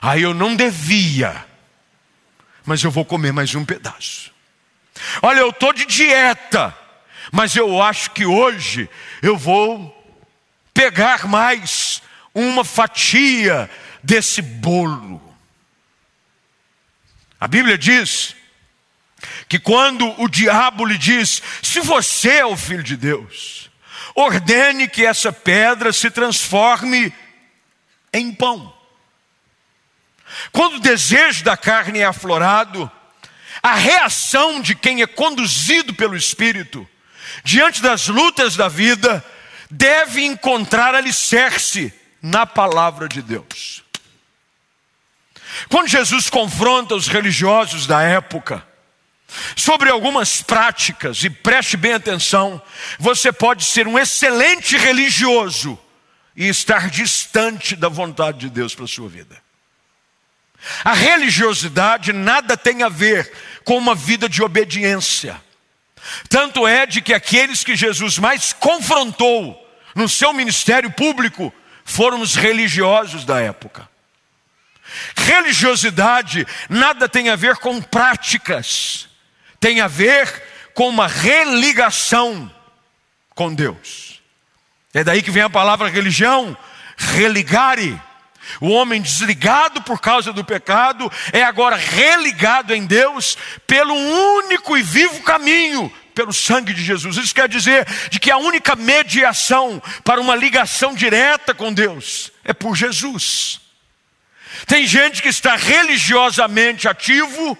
Aí 0.01 0.21
eu 0.21 0.33
não 0.33 0.55
devia, 0.55 1.45
mas 2.65 2.81
eu 2.81 2.89
vou 2.89 3.03
comer 3.03 3.33
mais 3.33 3.53
um 3.53 3.65
pedaço. 3.65 4.31
Olha, 5.21 5.39
eu 5.39 5.49
estou 5.49 5.73
de 5.73 5.85
dieta, 5.85 6.75
mas 7.33 7.53
eu 7.55 7.81
acho 7.81 8.11
que 8.11 8.25
hoje 8.25 8.89
eu 9.21 9.37
vou 9.37 9.97
pegar 10.73 11.27
mais 11.27 12.01
uma 12.33 12.63
fatia 12.63 13.69
desse 14.01 14.41
bolo. 14.41 15.21
A 17.37 17.47
Bíblia 17.47 17.77
diz 17.77 18.35
que 19.49 19.59
quando 19.59 20.07
o 20.21 20.29
diabo 20.29 20.85
lhe 20.85 20.97
diz: 20.97 21.41
Se 21.61 21.81
você 21.81 22.37
é 22.37 22.45
o 22.45 22.55
filho 22.55 22.83
de 22.83 22.95
Deus, 22.95 23.70
ordene 24.15 24.87
que 24.87 25.05
essa 25.05 25.31
pedra 25.31 25.91
se 25.93 26.09
transforme 26.11 27.13
em 28.13 28.33
pão. 28.33 28.73
Quando 30.51 30.75
o 30.75 30.79
desejo 30.79 31.43
da 31.43 31.57
carne 31.57 31.99
é 31.99 32.05
aflorado, 32.05 32.89
a 33.61 33.75
reação 33.75 34.61
de 34.61 34.75
quem 34.75 35.01
é 35.01 35.07
conduzido 35.07 35.93
pelo 35.93 36.15
Espírito, 36.15 36.87
diante 37.43 37.81
das 37.81 38.07
lutas 38.07 38.55
da 38.55 38.67
vida, 38.67 39.23
deve 39.69 40.23
encontrar 40.23 40.95
alicerce 40.95 41.93
na 42.21 42.45
palavra 42.45 43.07
de 43.07 43.21
Deus. 43.21 43.83
Quando 45.69 45.87
Jesus 45.87 46.29
confronta 46.29 46.95
os 46.95 47.07
religiosos 47.07 47.85
da 47.85 48.01
época 48.01 48.65
sobre 49.55 49.89
algumas 49.89 50.41
práticas, 50.41 51.23
e 51.23 51.29
preste 51.29 51.77
bem 51.77 51.93
atenção, 51.93 52.61
você 52.99 53.31
pode 53.31 53.65
ser 53.65 53.87
um 53.87 53.97
excelente 53.97 54.77
religioso 54.77 55.79
e 56.35 56.47
estar 56.47 56.89
distante 56.89 57.75
da 57.75 57.89
vontade 57.89 58.39
de 58.39 58.49
Deus 58.49 58.73
para 58.73 58.85
a 58.85 58.87
sua 58.87 59.09
vida. 59.09 59.41
A 60.83 60.93
religiosidade 60.93 62.13
nada 62.13 62.55
tem 62.55 62.83
a 62.83 62.89
ver 62.89 63.31
com 63.63 63.77
uma 63.77 63.95
vida 63.95 64.29
de 64.29 64.43
obediência. 64.43 65.41
Tanto 66.29 66.67
é 66.67 66.85
de 66.85 67.01
que 67.01 67.13
aqueles 67.13 67.63
que 67.63 67.75
Jesus 67.75 68.17
mais 68.17 68.53
confrontou 68.53 69.57
no 69.95 70.07
seu 70.07 70.33
ministério 70.33 70.91
público 70.91 71.53
foram 71.83 72.21
os 72.21 72.35
religiosos 72.35 73.25
da 73.25 73.39
época. 73.39 73.89
Religiosidade 75.15 76.45
nada 76.69 77.07
tem 77.07 77.29
a 77.29 77.35
ver 77.35 77.57
com 77.57 77.81
práticas, 77.81 79.07
tem 79.61 79.79
a 79.79 79.87
ver 79.87 80.27
com 80.73 80.89
uma 80.89 81.07
religação 81.07 82.51
com 83.35 83.53
Deus. 83.53 84.19
É 84.91 85.03
daí 85.03 85.21
que 85.21 85.31
vem 85.31 85.43
a 85.43 85.49
palavra 85.49 85.87
religião, 85.87 86.57
religare. 86.97 88.01
O 88.59 88.69
homem 88.69 88.99
desligado 89.01 89.83
por 89.83 90.01
causa 90.01 90.33
do 90.33 90.43
pecado 90.43 91.09
é 91.31 91.43
agora 91.43 91.75
religado 91.75 92.73
em 92.73 92.85
Deus 92.87 93.37
pelo 93.67 93.93
único 93.93 94.75
e 94.75 94.81
vivo 94.81 95.21
caminho, 95.21 95.93
pelo 96.15 96.33
sangue 96.33 96.73
de 96.73 96.83
Jesus. 96.83 97.15
Isso 97.17 97.35
quer 97.35 97.47
dizer 97.47 97.87
de 98.09 98.19
que 98.19 98.31
a 98.31 98.37
única 98.37 98.75
mediação 98.75 99.81
para 100.03 100.19
uma 100.19 100.35
ligação 100.35 100.95
direta 100.95 101.53
com 101.53 101.71
Deus 101.71 102.31
é 102.43 102.51
por 102.51 102.75
Jesus. 102.75 103.61
Tem 104.65 104.87
gente 104.87 105.21
que 105.21 105.29
está 105.29 105.55
religiosamente 105.55 106.87
ativo, 106.87 107.57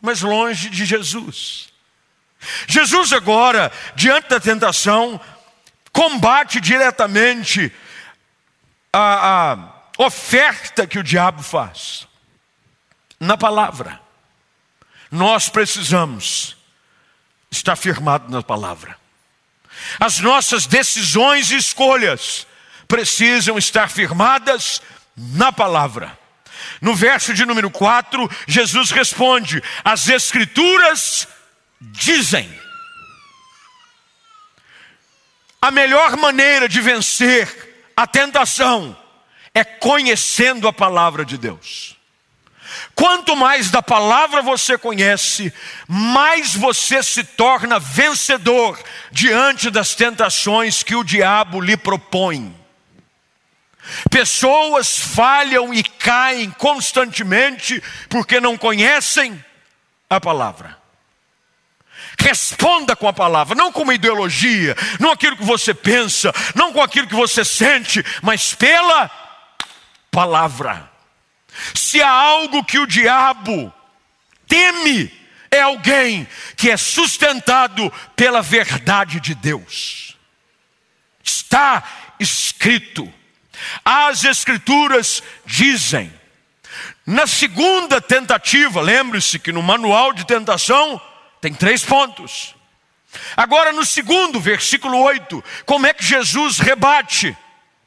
mas 0.00 0.22
longe 0.22 0.70
de 0.70 0.84
Jesus. 0.84 1.68
Jesus 2.66 3.12
agora, 3.12 3.72
diante 3.94 4.28
da 4.28 4.40
tentação, 4.40 5.20
combate 5.92 6.60
diretamente 6.60 7.72
a, 8.92 9.52
a 9.52 9.78
oferta 9.98 10.86
que 10.86 10.98
o 10.98 11.02
diabo 11.02 11.42
faz 11.42 12.06
na 13.18 13.36
palavra. 13.36 14.00
Nós 15.10 15.48
precisamos 15.48 16.56
estar 17.50 17.76
firmado 17.76 18.30
na 18.30 18.42
palavra. 18.42 18.96
As 19.98 20.18
nossas 20.18 20.66
decisões 20.66 21.50
e 21.50 21.56
escolhas 21.56 22.46
precisam 22.86 23.58
estar 23.58 23.88
firmadas 23.90 24.82
na 25.16 25.52
palavra. 25.52 26.17
No 26.80 26.94
verso 26.94 27.34
de 27.34 27.44
número 27.44 27.70
4, 27.70 28.28
Jesus 28.46 28.90
responde: 28.90 29.62
As 29.84 30.08
Escrituras 30.08 31.28
dizem. 31.80 32.48
A 35.60 35.70
melhor 35.70 36.16
maneira 36.16 36.68
de 36.68 36.80
vencer 36.80 37.90
a 37.96 38.06
tentação 38.06 38.96
é 39.52 39.64
conhecendo 39.64 40.68
a 40.68 40.72
palavra 40.72 41.24
de 41.24 41.36
Deus. 41.36 41.96
Quanto 42.94 43.36
mais 43.36 43.70
da 43.70 43.82
palavra 43.82 44.42
você 44.42 44.76
conhece, 44.76 45.52
mais 45.86 46.54
você 46.54 47.02
se 47.02 47.24
torna 47.24 47.78
vencedor 47.78 48.78
diante 49.10 49.70
das 49.70 49.94
tentações 49.94 50.82
que 50.82 50.94
o 50.94 51.04
diabo 51.04 51.60
lhe 51.60 51.76
propõe. 51.76 52.57
Pessoas 54.10 54.98
falham 54.98 55.72
e 55.72 55.82
caem 55.82 56.50
constantemente 56.50 57.82
porque 58.08 58.40
não 58.40 58.56
conhecem 58.56 59.42
a 60.08 60.20
palavra. 60.20 60.78
Responda 62.18 62.96
com 62.96 63.06
a 63.06 63.12
palavra, 63.12 63.54
não 63.54 63.70
com 63.70 63.82
uma 63.82 63.94
ideologia, 63.94 64.76
não 64.98 65.12
aquilo 65.12 65.36
que 65.36 65.44
você 65.44 65.72
pensa, 65.72 66.32
não 66.54 66.72
com 66.72 66.82
aquilo 66.82 67.06
que 67.06 67.14
você 67.14 67.44
sente, 67.44 68.04
mas 68.22 68.54
pela 68.54 69.10
palavra. 70.10 70.90
Se 71.74 72.02
há 72.02 72.10
algo 72.10 72.64
que 72.64 72.78
o 72.78 72.86
diabo 72.86 73.72
teme, 74.46 75.12
é 75.50 75.60
alguém 75.60 76.26
que 76.56 76.70
é 76.70 76.76
sustentado 76.76 77.92
pela 78.14 78.42
verdade 78.42 79.20
de 79.20 79.34
Deus. 79.34 80.16
Está 81.22 81.84
escrito, 82.18 83.12
as 83.84 84.24
Escrituras 84.24 85.22
dizem. 85.44 86.12
Na 87.06 87.26
segunda 87.26 88.00
tentativa, 88.00 88.80
lembre-se 88.80 89.38
que 89.38 89.52
no 89.52 89.62
manual 89.62 90.12
de 90.12 90.26
tentação 90.26 91.00
tem 91.40 91.54
três 91.54 91.82
pontos. 91.82 92.54
Agora, 93.36 93.72
no 93.72 93.84
segundo, 93.84 94.38
versículo 94.38 94.98
8, 94.98 95.42
como 95.64 95.86
é 95.86 95.94
que 95.94 96.04
Jesus 96.04 96.58
rebate? 96.58 97.36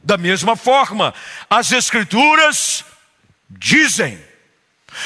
Da 0.03 0.17
mesma 0.17 0.55
forma, 0.55 1.13
as 1.47 1.71
Escrituras 1.71 2.83
dizem. 3.47 4.19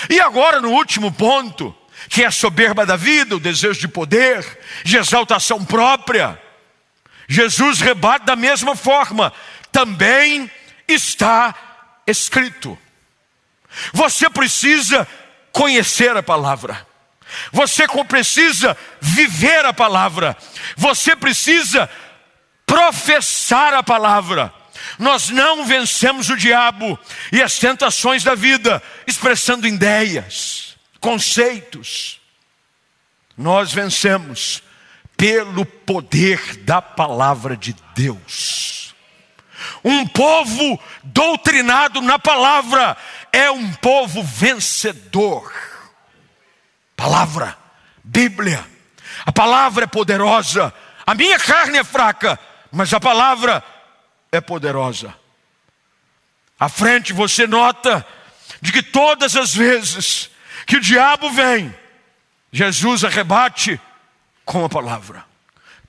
E 0.09 0.19
agora, 0.21 0.61
no 0.61 0.71
último 0.71 1.11
ponto, 1.11 1.75
que 2.09 2.23
é 2.23 2.27
a 2.27 2.31
soberba 2.31 2.85
da 2.85 2.95
vida, 2.95 3.35
o 3.35 3.39
desejo 3.39 3.79
de 3.81 3.87
poder, 3.87 4.59
de 4.83 4.97
exaltação 4.97 5.65
própria, 5.65 6.41
Jesus 7.27 7.81
rebate 7.81 8.25
da 8.25 8.35
mesma 8.35 8.75
forma, 8.75 9.33
também 9.71 10.49
está 10.87 11.55
escrito. 12.07 12.77
Você 13.93 14.29
precisa 14.29 15.07
conhecer 15.51 16.15
a 16.15 16.23
palavra. 16.23 16.85
Você 17.51 17.87
precisa 18.07 18.77
viver 19.01 19.65
a 19.65 19.73
palavra. 19.73 20.37
Você 20.77 21.15
precisa 21.15 21.89
professar 22.65 23.73
a 23.73 23.83
palavra. 23.83 24.53
Nós 24.99 25.29
não 25.29 25.65
vencemos 25.65 26.29
o 26.29 26.37
diabo 26.37 26.99
e 27.31 27.41
as 27.41 27.57
tentações 27.57 28.23
da 28.23 28.35
vida 28.35 28.81
expressando 29.07 29.67
ideias, 29.67 30.75
conceitos. 30.99 32.19
Nós 33.37 33.73
vencemos 33.73 34.61
pelo 35.17 35.65
poder 35.65 36.57
da 36.57 36.81
palavra 36.81 37.55
de 37.55 37.75
Deus. 37.95 38.84
Um 39.87 40.07
povo 40.07 40.79
doutrinado 41.03 42.01
na 42.01 42.17
palavra 42.17 42.97
é 43.31 43.51
um 43.51 43.71
povo 43.73 44.23
vencedor. 44.23 45.53
Palavra, 46.95 47.55
Bíblia. 48.03 48.65
A 49.23 49.31
palavra 49.31 49.83
é 49.83 49.87
poderosa. 49.87 50.73
A 51.05 51.13
minha 51.13 51.37
carne 51.37 51.77
é 51.77 51.83
fraca, 51.83 52.39
mas 52.71 52.91
a 52.95 52.99
palavra 52.99 53.63
é 54.31 54.41
poderosa. 54.41 55.13
À 56.59 56.67
frente 56.67 57.13
você 57.13 57.45
nota 57.45 58.03
de 58.59 58.71
que 58.71 58.81
todas 58.81 59.35
as 59.35 59.53
vezes 59.53 60.31
que 60.65 60.77
o 60.77 60.81
diabo 60.81 61.29
vem, 61.29 61.73
Jesus 62.51 63.03
arrebate 63.03 63.79
com 64.43 64.65
a 64.65 64.69
palavra, 64.69 65.23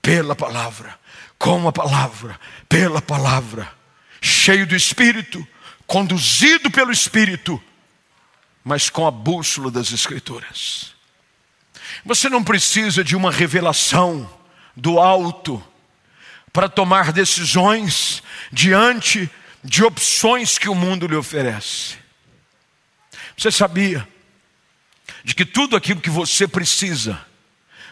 pela 0.03 0.37
palavra, 0.37 0.99
com 1.39 1.67
a 1.67 1.73
palavra, 1.73 2.39
pela 2.69 3.01
palavra, 3.01 3.76
cheio 4.27 4.67
do 4.67 4.75
Espírito, 4.75 5.47
conduzido 5.87 6.71
pelo 6.71 6.93
Espírito, 6.93 7.63
mas 8.65 8.91
com 8.91 9.07
a 9.07 9.11
bússola 9.11 9.71
das 9.71 9.93
Escrituras. 9.93 10.95
Você 12.05 12.29
não 12.29 12.43
precisa 12.43 13.05
de 13.05 13.15
uma 13.17 13.31
revelação 13.31 14.29
do 14.77 14.99
alto 14.99 15.63
para 16.53 16.69
tomar 16.69 17.13
decisões 17.13 18.23
diante 18.53 19.31
de 19.63 19.85
opções 19.85 20.59
que 20.59 20.69
o 20.69 20.75
mundo 20.75 21.07
lhe 21.07 21.17
oferece. 21.17 21.97
Você 23.37 23.51
sabia 23.51 24.07
de 25.23 25.35
que 25.35 25.45
tudo 25.45 25.77
aquilo 25.77 26.01
que 26.01 26.11
você 26.11 26.49
precisa 26.49 27.25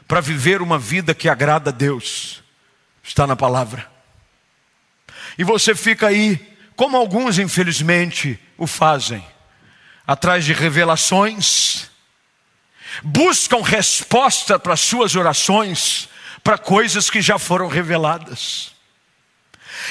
para 0.08 0.20
viver 0.20 0.62
uma 0.62 0.78
vida 0.78 1.14
que 1.14 1.28
agrada 1.28 1.70
a 1.70 1.72
Deus 1.72 2.42
está 3.02 3.26
na 3.26 3.36
palavra? 3.36 3.93
E 5.38 5.44
você 5.44 5.74
fica 5.74 6.08
aí, 6.08 6.36
como 6.76 6.96
alguns 6.96 7.38
infelizmente 7.38 8.38
o 8.56 8.66
fazem, 8.66 9.24
atrás 10.06 10.44
de 10.44 10.52
revelações, 10.52 11.90
buscam 13.02 13.62
resposta 13.62 14.58
para 14.58 14.76
suas 14.76 15.16
orações, 15.16 16.08
para 16.42 16.58
coisas 16.58 17.10
que 17.10 17.22
já 17.22 17.38
foram 17.38 17.68
reveladas. 17.68 18.72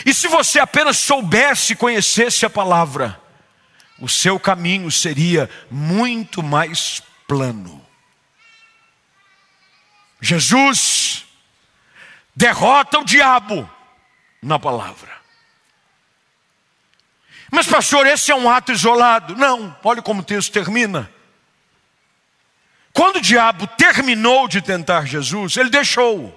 E 0.05 0.13
se 0.13 0.27
você 0.27 0.59
apenas 0.59 0.97
soubesse, 0.97 1.75
conhecesse 1.75 2.45
a 2.45 2.49
palavra, 2.49 3.19
o 3.99 4.07
seu 4.07 4.39
caminho 4.39 4.91
seria 4.91 5.49
muito 5.69 6.41
mais 6.41 7.01
plano. 7.27 7.85
Jesus 10.21 11.25
derrota 12.35 12.99
o 12.99 13.05
diabo 13.05 13.69
na 14.41 14.57
palavra. 14.57 15.22
Mas, 17.55 17.67
pastor, 17.67 18.07
esse 18.07 18.31
é 18.31 18.35
um 18.35 18.49
ato 18.49 18.71
isolado. 18.71 19.35
Não, 19.35 19.77
olhe 19.83 20.01
como 20.01 20.21
o 20.21 20.25
texto 20.25 20.51
termina. 20.51 21.07
Quando 22.91 23.17
o 23.17 23.21
diabo 23.21 23.67
terminou 23.67 24.47
de 24.47 24.59
tentar 24.59 25.05
Jesus, 25.05 25.55
ele 25.55 25.69
deixou. 25.69 26.33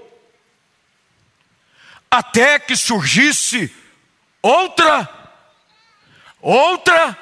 Até 2.11 2.59
que 2.59 2.77
surgisse 2.77 3.75
outra, 4.43 5.09
outra 6.39 7.17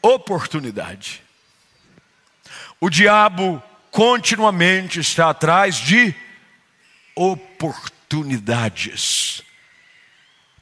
oportunidade. 0.00 1.22
O 2.80 2.88
diabo 2.88 3.62
continuamente 3.90 4.98
está 4.98 5.28
atrás 5.28 5.76
de 5.76 6.14
oportunidades 7.14 9.42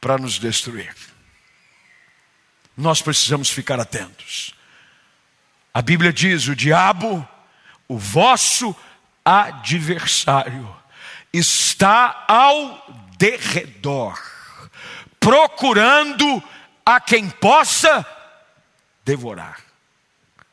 para 0.01 0.19
nos 0.19 0.41
destruir. 0.41 1.06
Nós 2.77 3.01
precisamos 3.01 3.49
ficar 3.49 3.81
atentos. 3.81 4.55
A 5.73 5.81
Bíblia 5.81 6.13
diz: 6.13 6.47
o 6.49 6.55
diabo 6.55 7.27
o 7.89 7.97
vosso 7.99 8.75
adversário 9.25 10.75
está 11.33 12.25
ao 12.27 12.85
derredor, 13.17 14.21
procurando 15.21 16.43
a 16.85 17.01
quem 17.01 17.29
possa 17.29 18.05
devorar. 19.05 19.61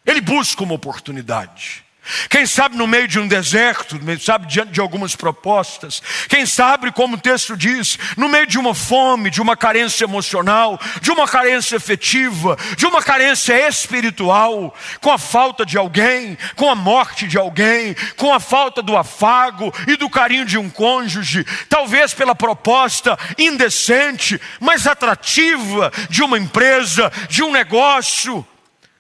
Ele 0.06 0.22
busca 0.22 0.64
uma 0.64 0.74
oportunidade. 0.74 1.84
Quem 2.30 2.46
sabe 2.46 2.76
no 2.76 2.86
meio 2.86 3.08
de 3.08 3.18
um 3.18 3.28
deserto, 3.28 3.98
sabe 4.20 4.48
diante 4.48 4.74
de 4.74 4.82
algumas 4.82 5.16
propostas, 5.16 6.02
quem 6.28 6.46
sabe, 6.46 6.92
como 6.92 7.16
o 7.16 7.20
texto 7.20 7.56
diz, 7.56 7.98
no 8.18 8.28
meio 8.28 8.46
de 8.46 8.60
uma 8.60 8.76
fome, 8.76 9.30
de 9.30 9.42
uma 9.42 9.56
carência 9.56 10.04
emocional, 10.04 10.78
de 11.02 11.12
uma 11.12 11.26
carência 11.26 11.78
efetiva, 11.78 12.58
de 12.76 12.86
uma 12.86 13.02
carência 13.02 13.68
espiritual, 13.68 14.76
com 15.00 15.12
a 15.12 15.18
falta 15.18 15.66
de 15.66 15.78
alguém, 15.78 16.38
com 16.56 16.70
a 16.70 16.76
morte 16.76 17.26
de 17.26 17.38
alguém, 17.38 17.96
com 18.18 18.34
a 18.34 18.40
falta 18.40 18.82
do 18.82 18.98
afago 18.98 19.74
e 19.88 19.96
do 19.96 20.10
carinho 20.10 20.46
de 20.46 20.58
um 20.58 20.70
cônjuge, 20.70 21.46
talvez 21.70 22.14
pela 22.14 22.36
proposta 22.36 23.18
indecente, 23.38 24.40
mas 24.60 24.88
atrativa 24.88 25.90
de 26.10 26.22
uma 26.22 26.38
empresa, 26.38 27.10
de 27.30 27.42
um 27.42 27.52
negócio, 27.52 28.46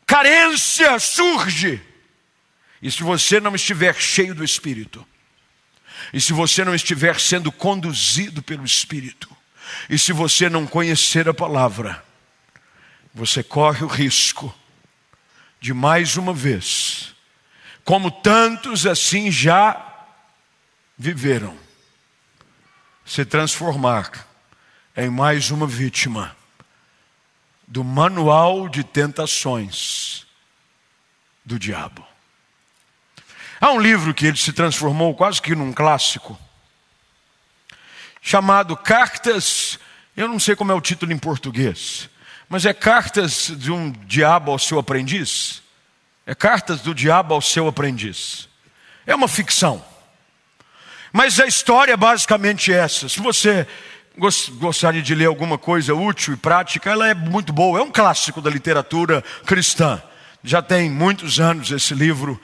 carência 0.07 0.97
surge 0.99 1.92
e 2.83 2.91
se 2.91 3.01
você 3.01 3.39
não 3.39 3.55
estiver 3.55 3.95
cheio 3.95 4.35
do 4.35 4.43
Espírito, 4.43 5.07
e 6.11 6.19
se 6.19 6.33
você 6.33 6.65
não 6.65 6.75
estiver 6.75 7.17
sendo 7.17 7.49
conduzido 7.49 8.43
pelo 8.43 8.65
Espírito, 8.65 9.33
e 9.89 9.97
se 9.97 10.11
você 10.11 10.49
não 10.49 10.67
conhecer 10.67 11.29
a 11.29 11.33
palavra, 11.33 12.03
você 13.13 13.41
corre 13.41 13.85
o 13.85 13.87
risco 13.87 14.53
de 15.61 15.73
mais 15.73 16.17
uma 16.17 16.33
vez, 16.33 17.15
como 17.85 18.11
tantos 18.11 18.85
assim 18.85 19.31
já 19.31 20.05
viveram, 20.97 21.57
se 23.05 23.23
transformar 23.23 24.27
em 24.97 25.09
mais 25.09 25.51
uma 25.51 25.65
vítima 25.65 26.35
do 27.65 27.81
manual 27.81 28.67
de 28.67 28.83
tentações 28.83 30.27
do 31.45 31.57
diabo. 31.57 32.12
Há 33.63 33.71
um 33.71 33.79
livro 33.79 34.13
que 34.13 34.25
ele 34.25 34.35
se 34.35 34.51
transformou 34.51 35.15
quase 35.15 35.41
que 35.41 35.55
num 35.55 35.71
clássico, 35.71 36.37
chamado 38.21 38.75
Cartas, 38.75 39.79
eu 40.17 40.27
não 40.27 40.37
sei 40.37 40.53
como 40.53 40.73
é 40.73 40.75
o 40.75 40.81
título 40.81 41.13
em 41.13 41.17
português, 41.17 42.09
mas 42.49 42.65
é 42.65 42.73
Cartas 42.73 43.53
de 43.55 43.71
um 43.71 43.89
Diabo 43.89 44.51
ao 44.51 44.59
seu 44.59 44.79
aprendiz. 44.79 45.63
É 46.25 46.35
Cartas 46.35 46.81
do 46.81 46.93
Diabo 46.93 47.33
ao 47.33 47.41
seu 47.41 47.65
aprendiz. 47.65 48.49
É 49.07 49.15
uma 49.15 49.29
ficção. 49.29 49.81
Mas 51.13 51.39
a 51.39 51.47
história 51.47 51.93
é 51.93 51.97
basicamente 51.97 52.73
essa. 52.73 53.07
Se 53.07 53.21
você 53.21 53.65
gostaria 54.59 55.01
de 55.01 55.15
ler 55.15 55.27
alguma 55.27 55.57
coisa 55.57 55.95
útil 55.95 56.33
e 56.33 56.37
prática, 56.37 56.91
ela 56.91 57.07
é 57.07 57.13
muito 57.13 57.53
boa. 57.53 57.79
É 57.79 57.81
um 57.81 57.91
clássico 57.93 58.41
da 58.41 58.49
literatura 58.49 59.23
cristã. 59.45 60.03
Já 60.43 60.61
tem 60.61 60.89
muitos 60.89 61.39
anos 61.39 61.71
esse 61.71 61.93
livro 61.93 62.37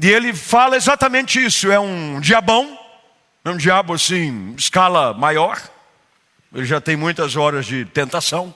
e 0.00 0.08
ele 0.08 0.32
fala 0.32 0.76
exatamente 0.76 1.44
isso: 1.44 1.70
é 1.70 1.78
um 1.78 2.20
diabão, 2.20 2.78
é 3.44 3.50
um 3.50 3.56
diabo 3.56 3.92
assim, 3.92 4.54
escala 4.56 5.12
maior. 5.12 5.60
Ele 6.54 6.66
já 6.66 6.80
tem 6.80 6.96
muitas 6.96 7.36
horas 7.36 7.66
de 7.66 7.84
tentação, 7.86 8.54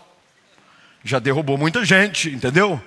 já 1.02 1.18
derrubou 1.18 1.56
muita 1.56 1.84
gente, 1.84 2.30
entendeu? 2.30 2.80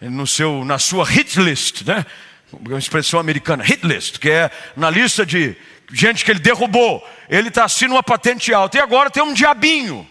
No 0.00 0.26
seu, 0.26 0.64
na 0.64 0.78
sua 0.78 1.04
hit 1.04 1.38
list, 1.40 1.82
né? 1.82 2.04
Uma 2.52 2.78
expressão 2.78 3.20
americana, 3.20 3.62
hit 3.62 3.86
list, 3.86 4.18
que 4.18 4.30
é 4.30 4.50
na 4.76 4.90
lista 4.90 5.24
de 5.24 5.56
gente 5.92 6.24
que 6.24 6.30
ele 6.30 6.40
derrubou. 6.40 7.06
Ele 7.28 7.48
está 7.48 7.64
assim 7.64 7.86
numa 7.86 8.02
patente 8.02 8.52
alta. 8.52 8.78
E 8.78 8.80
agora 8.80 9.10
tem 9.10 9.22
um 9.22 9.32
diabinho, 9.32 10.08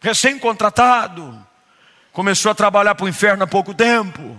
recém-contratado, 0.00 1.46
começou 2.12 2.50
a 2.50 2.54
trabalhar 2.54 2.94
para 2.94 3.04
o 3.04 3.08
inferno 3.08 3.44
há 3.44 3.46
pouco 3.46 3.74
tempo. 3.74 4.36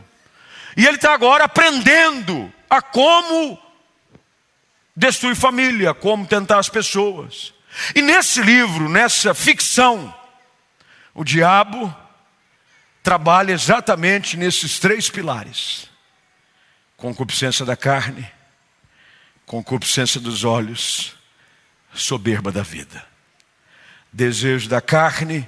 E 0.75 0.85
ele 0.85 0.95
está 0.95 1.13
agora 1.13 1.43
aprendendo 1.45 2.51
a 2.71 2.81
como 2.81 3.61
destruir 4.95 5.35
família, 5.35 5.93
como 5.93 6.25
tentar 6.25 6.57
as 6.57 6.69
pessoas. 6.69 7.53
E 7.93 8.01
nesse 8.01 8.41
livro, 8.41 8.87
nessa 8.87 9.33
ficção, 9.33 10.15
o 11.13 11.25
diabo 11.25 11.93
trabalha 13.03 13.51
exatamente 13.51 14.37
nesses 14.37 14.79
três 14.79 15.09
pilares: 15.09 15.89
concupiscência 16.95 17.65
da 17.65 17.75
carne, 17.75 18.25
concupiscência 19.45 20.21
dos 20.21 20.45
olhos, 20.45 21.13
soberba 21.93 22.53
da 22.53 22.63
vida. 22.63 23.05
Desejo 24.13 24.69
da 24.69 24.79
carne, 24.79 25.47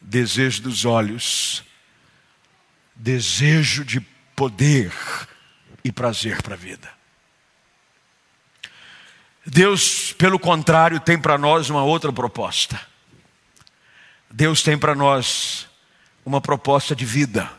desejo 0.00 0.62
dos 0.62 0.84
olhos, 0.84 1.64
desejo 2.94 3.84
de 3.84 4.00
poder, 4.36 4.92
e 5.84 5.90
prazer 5.90 6.42
para 6.42 6.54
a 6.54 6.58
vida. 6.58 6.90
Deus, 9.44 10.12
pelo 10.12 10.38
contrário, 10.38 11.00
tem 11.00 11.18
para 11.18 11.36
nós 11.36 11.68
uma 11.68 11.82
outra 11.82 12.12
proposta. 12.12 12.80
Deus 14.30 14.62
tem 14.62 14.78
para 14.78 14.94
nós 14.94 15.68
uma 16.24 16.40
proposta 16.40 16.94
de 16.94 17.04
vida. 17.04 17.50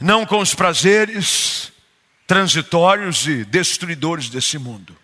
Não 0.00 0.26
com 0.26 0.40
os 0.40 0.54
prazeres 0.54 1.72
transitórios 2.26 3.26
e 3.26 3.44
destruidores 3.44 4.28
desse 4.28 4.58
mundo. 4.58 4.96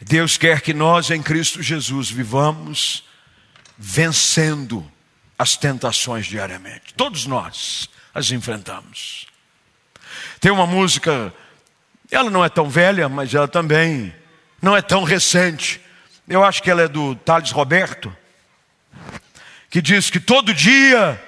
Deus 0.00 0.36
quer 0.36 0.60
que 0.60 0.74
nós 0.74 1.10
em 1.10 1.22
Cristo 1.22 1.62
Jesus 1.62 2.10
vivamos 2.10 3.04
vencendo 3.78 4.90
as 5.38 5.56
tentações 5.56 6.26
diariamente. 6.26 6.94
Todos 6.94 7.26
nós 7.26 7.88
as 8.14 8.30
enfrentamos. 8.30 9.26
Tem 10.40 10.50
uma 10.50 10.66
música, 10.66 11.32
ela 12.10 12.30
não 12.30 12.44
é 12.44 12.48
tão 12.48 12.68
velha, 12.68 13.08
mas 13.08 13.34
ela 13.34 13.48
também 13.48 14.14
não 14.60 14.76
é 14.76 14.82
tão 14.82 15.04
recente. 15.04 15.80
Eu 16.28 16.44
acho 16.44 16.62
que 16.62 16.70
ela 16.70 16.82
é 16.82 16.88
do 16.88 17.14
Thales 17.14 17.50
Roberto, 17.50 18.14
que 19.70 19.80
diz 19.80 20.10
que 20.10 20.20
todo 20.20 20.52
dia 20.54 21.22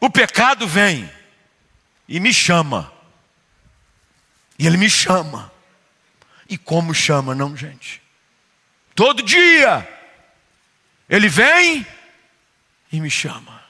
o 0.00 0.10
pecado 0.10 0.66
vem 0.66 1.08
e 2.08 2.18
me 2.18 2.32
chama. 2.32 2.92
E 4.58 4.66
ele 4.66 4.76
me 4.76 4.90
chama. 4.90 5.52
E 6.48 6.58
como 6.58 6.92
chama, 6.92 7.34
não, 7.34 7.56
gente? 7.56 8.02
Todo 8.94 9.22
dia 9.22 9.88
ele 11.08 11.28
vem 11.28 11.86
e 12.90 13.00
me 13.00 13.10
chama. 13.10 13.61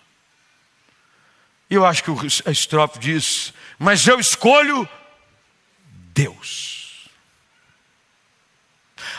Eu 1.74 1.86
acho 1.86 2.04
que 2.04 2.10
a 2.46 2.50
estrofe 2.50 2.98
diz: 2.98 3.54
Mas 3.78 4.06
eu 4.06 4.20
escolho 4.20 4.86
Deus. 6.12 7.08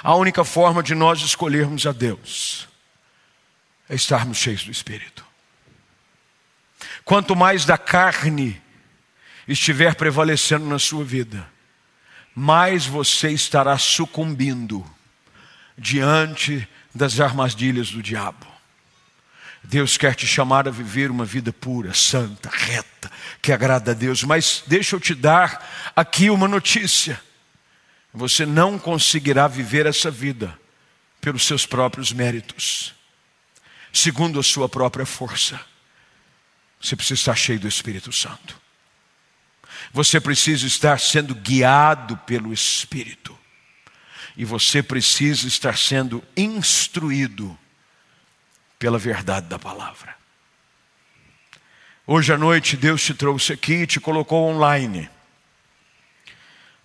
A 0.04 0.14
única 0.14 0.46
forma 0.46 0.84
de 0.84 0.94
nós 0.94 1.20
escolhermos 1.22 1.88
a 1.88 1.92
Deus 1.92 2.68
é 3.90 3.96
estarmos 3.96 4.38
cheios 4.38 4.64
do 4.64 4.70
Espírito. 4.70 5.26
Quanto 7.04 7.36
mais 7.36 7.66
da 7.66 7.76
carne 7.76 8.62
estiver 9.48 9.96
prevalecendo 9.96 10.68
na 10.68 10.78
sua 10.78 11.04
vida, 11.04 11.50
mais 12.36 12.86
você 12.86 13.32
estará 13.32 13.80
sucumbindo 13.80 14.86
diante 15.76 16.70
das 16.94 17.20
armadilhas 17.20 17.90
do 17.90 18.04
diabo. 18.04 18.53
Deus 19.64 19.98
quer 19.98 20.14
te 20.14 20.28
chamar 20.28 20.68
a 20.68 20.72
viver 20.72 21.10
uma 21.10 21.24
vida 21.24 21.54
pura, 21.54 21.94
santa, 21.94 22.50
reta, 22.50 23.12
que 23.42 23.52
agrada 23.52 23.92
a 23.92 23.94
Deus, 23.94 24.24
mas 24.24 24.64
deixa 24.68 24.96
eu 24.96 25.00
te 25.00 25.16
dar 25.16 25.92
aqui 25.96 26.30
uma 26.30 26.48
notícia. 26.48 27.20
Você 28.14 28.46
não 28.46 28.78
conseguirá 28.78 29.48
viver 29.48 29.86
essa 29.86 30.12
vida 30.12 30.60
pelos 31.22 31.46
seus 31.46 31.66
próprios 31.66 32.12
méritos, 32.12 32.94
segundo 33.92 34.40
a 34.40 34.44
sua 34.44 34.68
própria 34.68 35.06
força. 35.06 35.60
Você 36.80 36.96
precisa 36.98 37.20
estar 37.20 37.36
cheio 37.36 37.60
do 37.60 37.68
Espírito 37.68 38.12
Santo. 38.12 38.62
Você 39.94 40.20
precisa 40.20 40.68
estar 40.68 41.00
sendo 41.00 41.34
guiado 41.34 42.18
pelo 42.18 42.54
Espírito. 42.54 43.38
E 44.36 44.44
você 44.44 44.84
precisa 44.84 45.48
estar 45.48 45.78
sendo 45.78 46.22
instruído 46.36 47.58
pela 48.84 49.00
verdade 49.00 49.48
da 49.48 49.58
palavra. 49.58 50.14
Hoje 52.06 52.34
à 52.34 52.38
noite 52.38 52.76
Deus 52.76 53.02
te 53.02 53.14
trouxe 53.14 53.54
aqui 53.54 53.76
e 53.76 53.88
te 53.88 53.98
colocou 53.98 54.50
online 54.50 55.10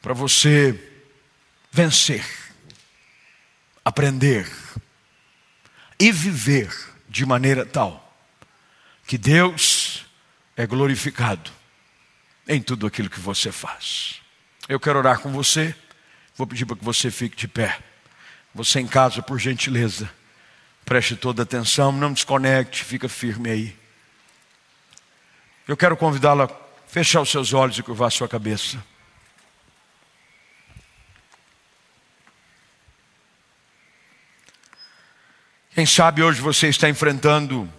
para 0.01 0.15
você 0.15 0.79
vencer, 1.73 2.25
aprender 3.85 4.49
e 5.99 6.13
viver 6.13 6.73
de 7.09 7.27
maneira 7.27 7.67
tal 7.67 8.17
que 9.05 9.19
Deus 9.19 10.07
é 10.57 10.69
glorificado 10.69 11.51
em 12.47 12.63
tudo 12.63 12.87
aquilo 12.87 13.11
que 13.11 13.19
você 13.19 13.51
faz. 13.51 14.21
Eu 14.69 14.79
quero 14.79 15.01
orar 15.01 15.19
com 15.19 15.33
você. 15.33 15.75
Vou 16.37 16.47
pedir 16.47 16.65
para 16.65 16.77
que 16.77 16.85
você 16.85 17.11
fique 17.11 17.37
de 17.37 17.49
pé. 17.49 17.77
Você 18.55 18.79
em 18.79 18.87
casa, 18.87 19.21
por 19.21 19.37
gentileza, 19.37 20.09
preste 20.89 21.15
toda 21.15 21.43
atenção, 21.43 21.93
não 21.93 22.15
desconecte, 22.15 22.83
fica 22.83 23.11
firme 23.11 23.51
aí. 23.51 23.77
Eu 25.67 25.77
quero 25.77 25.95
convidá-la 25.99 26.45
a 26.45 26.51
fechar 26.87 27.21
os 27.21 27.29
seus 27.31 27.53
olhos 27.53 27.79
e 27.79 27.83
curvar 27.83 28.11
sua 28.11 28.27
cabeça. 28.27 28.83
Quem 35.75 35.85
sabe 35.85 36.23
hoje 36.23 36.41
você 36.41 36.69
está 36.69 36.89
enfrentando 36.89 37.71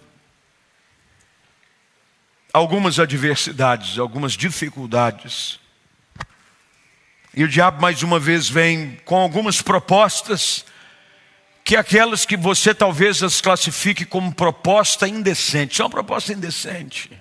algumas 2.52 3.00
adversidades, 3.00 3.98
algumas 3.98 4.34
dificuldades. 4.34 5.58
E 7.34 7.42
o 7.42 7.48
diabo 7.48 7.82
mais 7.82 8.04
uma 8.04 8.20
vez 8.20 8.48
vem 8.48 9.00
com 9.04 9.16
algumas 9.16 9.60
propostas 9.60 10.64
que 11.70 11.76
aquelas 11.76 12.26
que 12.26 12.36
você 12.36 12.74
talvez 12.74 13.22
as 13.22 13.40
classifique 13.40 14.04
como 14.04 14.34
proposta 14.34 15.06
indecente, 15.06 15.76
são 15.76 15.86
uma 15.86 15.90
proposta 15.90 16.32
indecente, 16.32 17.12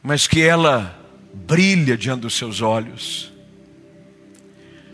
mas 0.00 0.28
que 0.28 0.40
ela 0.40 0.96
brilha 1.34 1.98
diante 1.98 2.20
dos 2.20 2.34
seus 2.34 2.60
olhos, 2.60 3.32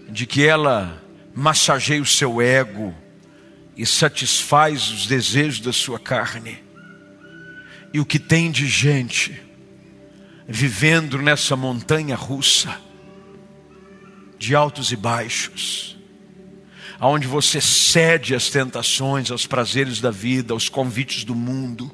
de 0.08 0.24
que 0.24 0.46
ela 0.46 1.04
massageia 1.34 2.00
o 2.00 2.06
seu 2.06 2.40
ego 2.40 2.94
e 3.76 3.84
satisfaz 3.84 4.88
os 4.88 5.06
desejos 5.06 5.60
da 5.60 5.70
sua 5.70 6.00
carne. 6.00 6.64
E 7.92 8.00
o 8.00 8.06
que 8.06 8.18
tem 8.18 8.50
de 8.50 8.66
gente 8.66 9.42
vivendo 10.48 11.20
nessa 11.20 11.54
montanha 11.54 12.16
russa, 12.16 12.80
de 14.38 14.54
altos 14.54 14.90
e 14.90 14.96
baixos, 14.96 15.97
aonde 16.99 17.26
você 17.26 17.61
cede 17.61 18.34
às 18.34 18.51
tentações, 18.51 19.30
aos 19.30 19.46
prazeres 19.46 20.01
da 20.01 20.11
vida, 20.11 20.53
aos 20.53 20.68
convites 20.68 21.24
do 21.24 21.34
mundo, 21.34 21.90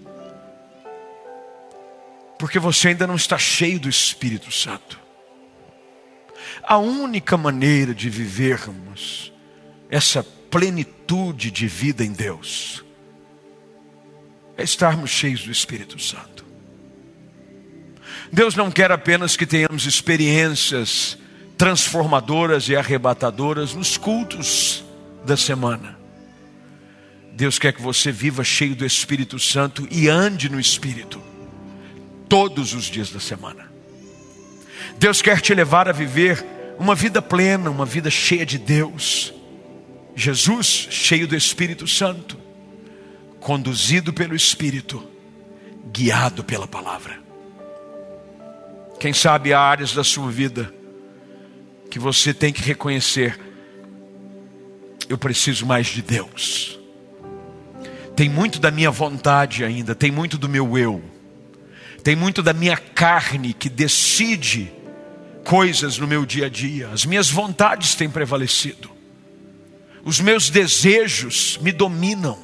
porque 2.39 2.59
você 2.59 2.89
ainda 2.89 3.07
não 3.07 3.17
está 3.17 3.39
cheio 3.39 3.79
do 3.79 3.89
Espírito 3.89 4.51
Santo. 4.51 4.99
A 6.63 6.79
única 6.79 7.37
maneira 7.37 7.95
de 7.95 8.09
vivermos 8.09 9.33
essa 9.91 10.23
plenitude 10.23 11.51
de 11.51 11.67
vida 11.67 12.05
em 12.05 12.13
Deus 12.13 12.85
é 14.57 14.63
estarmos 14.63 15.11
cheios 15.11 15.43
do 15.45 15.51
Espírito 15.51 15.99
Santo. 15.99 16.45
Deus 18.33 18.55
não 18.55 18.71
quer 18.71 18.91
apenas 18.91 19.37
que 19.37 19.47
tenhamos 19.47 19.87
experiências 19.87 21.19
transformadoras 21.57 22.69
e 22.69 22.77
arrebatadoras 22.77 23.75
nos 23.75 23.97
cultos 23.97 24.84
da 25.25 25.37
semana. 25.37 25.99
Deus 27.33 27.59
quer 27.59 27.73
que 27.73 27.83
você 27.83 28.13
viva 28.13 28.45
cheio 28.45 28.77
do 28.77 28.87
Espírito 28.87 29.39
Santo 29.39 29.89
e 29.91 30.09
ande 30.09 30.49
no 30.49 30.61
Espírito 30.61 31.21
todos 32.29 32.75
os 32.75 32.85
dias 32.85 33.11
da 33.11 33.21
semana. 33.21 33.73
Deus 34.99 35.21
quer 35.21 35.41
te 35.41 35.55
levar 35.55 35.89
a 35.89 35.93
viver 35.93 36.45
uma 36.79 36.95
vida 36.95 37.21
plena, 37.21 37.71
uma 37.71 37.85
vida 37.85 38.11
cheia 38.11 38.47
de 38.47 38.59
Deus. 38.59 39.33
Jesus, 40.15 40.67
cheio 40.91 41.27
do 41.27 41.35
Espírito 41.35 41.87
Santo, 41.89 42.39
conduzido 43.41 44.13
pelo 44.13 44.35
Espírito, 44.35 45.03
guiado 45.93 46.45
pela 46.45 46.69
palavra. 46.69 47.19
Quem 49.01 49.13
sabe 49.13 49.53
há 49.53 49.61
áreas 49.61 49.93
da 49.93 50.05
sua 50.05 50.31
vida 50.31 50.73
que 51.91 51.99
você 51.99 52.33
tem 52.33 52.53
que 52.53 52.63
reconhecer: 52.63 53.39
eu 55.09 55.19
preciso 55.19 55.67
mais 55.67 55.87
de 55.87 56.03
Deus. 56.03 56.79
Tem 58.17 58.29
muito 58.29 58.61
da 58.61 58.71
minha 58.71 58.91
vontade 58.91 59.65
ainda, 59.65 59.95
tem 59.95 60.11
muito 60.11 60.39
do 60.39 60.49
meu 60.49 60.79
eu, 60.79 61.03
tem 62.03 62.15
muito 62.15 62.43
da 62.43 62.53
minha 62.53 62.77
carne 62.77 63.53
que 63.53 63.69
decide 63.69 64.71
coisas 65.45 65.99
no 65.99 66.07
meu 66.07 66.25
dia 66.25 66.47
a 66.47 66.49
dia. 66.49 66.89
As 66.91 67.05
minhas 67.05 67.29
vontades 67.29 67.95
têm 67.95 68.09
prevalecido, 68.09 68.91
os 70.05 70.21
meus 70.21 70.49
desejos 70.49 71.59
me 71.61 71.73
dominam. 71.73 72.39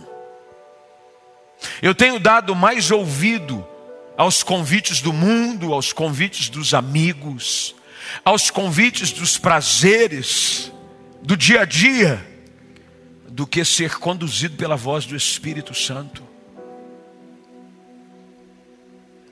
Eu 1.82 1.94
tenho 1.94 2.18
dado 2.18 2.54
mais 2.54 2.90
ouvido 2.90 3.66
aos 4.16 4.42
convites 4.42 5.00
do 5.00 5.12
mundo, 5.12 5.72
aos 5.72 5.92
convites 5.92 6.48
dos 6.48 6.74
amigos, 6.74 7.74
aos 8.24 8.50
convites 8.50 9.12
dos 9.12 9.38
prazeres 9.38 10.72
do 11.22 11.36
dia 11.36 11.62
a 11.62 11.64
dia, 11.64 12.29
do 13.40 13.46
que 13.46 13.64
ser 13.64 13.98
conduzido 13.98 14.54
pela 14.54 14.76
voz 14.76 15.06
do 15.06 15.16
Espírito 15.16 15.74
Santo. 15.74 16.22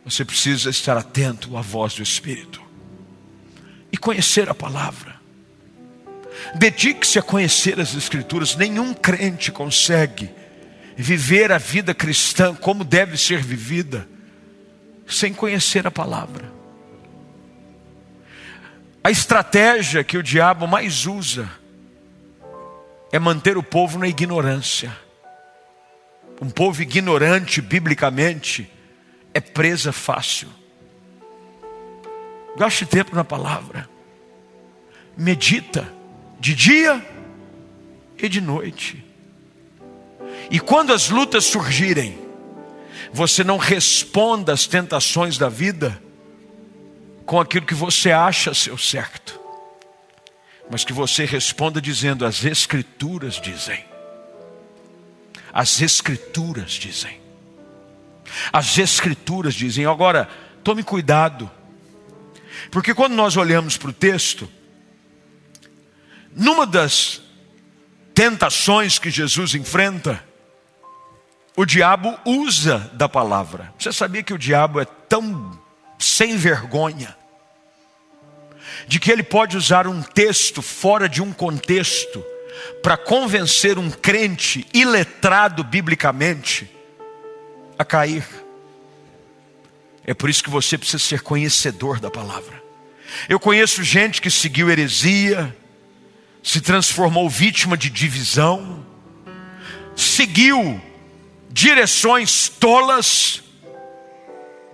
Você 0.02 0.24
precisa 0.24 0.70
estar 0.70 0.96
atento 0.96 1.54
à 1.59 1.61
voz 1.61 1.92
do 1.92 2.02
Espírito 2.02 2.62
e 3.92 3.98
conhecer 3.98 4.48
a 4.48 4.54
palavra. 4.54 5.14
Dedique-se 6.54 7.18
a 7.18 7.22
conhecer 7.22 7.78
as 7.78 7.94
Escrituras. 7.94 8.56
Nenhum 8.56 8.94
crente 8.94 9.52
consegue 9.52 10.30
viver 10.96 11.52
a 11.52 11.59
vida 11.59 11.92
cristã 11.92 12.54
como 12.54 12.84
deve 12.84 13.18
ser 13.18 13.42
vivida, 13.42 14.09
sem 15.06 15.34
conhecer 15.34 15.86
a 15.86 15.90
palavra. 15.90 16.50
A 19.04 19.11
estratégia 19.11 20.02
que 20.02 20.16
o 20.16 20.22
diabo 20.22 20.66
mais 20.66 21.04
usa 21.04 21.46
é 23.12 23.18
manter 23.18 23.56
o 23.56 23.62
povo 23.62 23.98
na 23.98 24.09
ignorância. 24.09 24.96
Um 26.40 26.50
povo 26.50 26.82
ignorante, 26.82 27.61
biblicamente, 27.61 28.70
é 29.34 29.40
presa 29.40 29.92
fácil. 29.92 30.48
Gaste 32.56 32.86
tempo 32.86 33.14
na 33.14 33.24
palavra. 33.24 33.88
Medita 35.16 35.92
de 36.38 36.54
dia 36.54 37.04
e 38.16 38.28
de 38.28 38.40
noite. 38.40 39.04
E 40.50 40.59
quando 40.59 40.92
as 40.92 41.09
lutas 41.09 41.44
surgirem, 41.44 42.18
você 43.12 43.42
não 43.42 43.56
responda 43.56 44.52
às 44.52 44.66
tentações 44.66 45.38
da 45.38 45.48
vida 45.48 46.00
com 47.26 47.38
aquilo 47.38 47.66
que 47.66 47.74
você 47.74 48.11
acha 48.11 48.54
ser 48.54 48.72
o 48.72 48.78
certo, 48.78 49.38
mas 50.71 50.85
que 50.85 50.93
você 50.93 51.25
responda 51.25 51.81
dizendo: 51.81 52.25
as 52.25 52.45
Escrituras 52.45 53.41
dizem. 53.41 53.85
As 55.53 55.81
Escrituras 55.81 56.73
dizem. 56.73 57.21
As 58.53 58.77
Escrituras 58.79 59.55
dizem. 59.55 59.87
Agora, 59.87 60.29
tome 60.62 60.83
cuidado, 60.83 61.51
porque 62.71 62.95
quando 62.95 63.14
nós 63.14 63.37
olhamos 63.37 63.77
para 63.77 63.91
o 63.91 63.93
texto, 63.93 64.49
numa 66.35 66.66
das 66.66 67.23
tentações 68.14 68.99
que 68.99 69.11
Jesus 69.11 69.55
enfrenta, 69.55 70.23
o 71.57 71.64
diabo 71.64 72.16
usa 72.25 72.79
da 72.95 73.09
palavra. 73.09 73.73
Você 73.79 73.93
sabia 73.93 74.23
que 74.23 74.35
o 74.35 74.39
diabo 74.39 74.81
é 74.81 74.85
tão 74.85 75.59
sem 75.99 76.37
vergonha 76.37 77.18
de 78.87 79.01
que 79.01 79.11
ele 79.11 79.22
pode 79.22 79.57
usar 79.57 79.87
um 79.87 80.03
texto 80.03 80.62
fora 80.62 81.09
de 81.09 81.22
um 81.22 81.33
contexto 81.33 82.24
para 82.83 82.97
convencer 82.97 83.79
um 83.79 83.91
crente 83.91 84.66
iletrado 84.72 85.62
biblicamente 85.64 86.70
a 87.79 87.85
cair. 87.85 88.24
É 90.05 90.14
por 90.14 90.31
isso 90.31 90.43
que 90.43 90.51
você 90.51 90.79
precisa 90.79 90.99
ser 90.99 91.20
conhecedor 91.20 92.01
da 92.01 92.11
palavra. 92.11 92.62
Eu 93.29 93.39
conheço 93.39 93.83
gente 93.83 94.20
que 94.20 94.31
seguiu 94.31 94.70
heresia, 94.70 95.55
se 96.43 96.61
transformou 96.61 97.29
vítima 97.29 97.76
de 97.76 97.91
divisão, 97.91 98.85
seguiu 99.95 100.81
direções 101.51 102.49
tolas, 102.49 103.43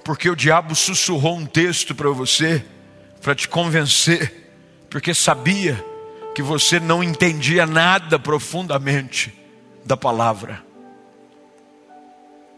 porque 0.04 0.28
o 0.28 0.36
diabo 0.36 0.74
sussurrou 0.74 1.38
um 1.38 1.46
texto 1.46 1.94
para 1.94 2.10
você, 2.10 2.64
para 3.24 3.34
te 3.34 3.48
convencer, 3.48 4.52
porque 4.90 5.14
sabia 5.14 5.82
que 6.34 6.42
você 6.42 6.78
não 6.78 7.02
entendia 7.02 7.64
nada 7.64 8.18
profundamente 8.18 9.32
da 9.82 9.96
palavra. 9.96 10.62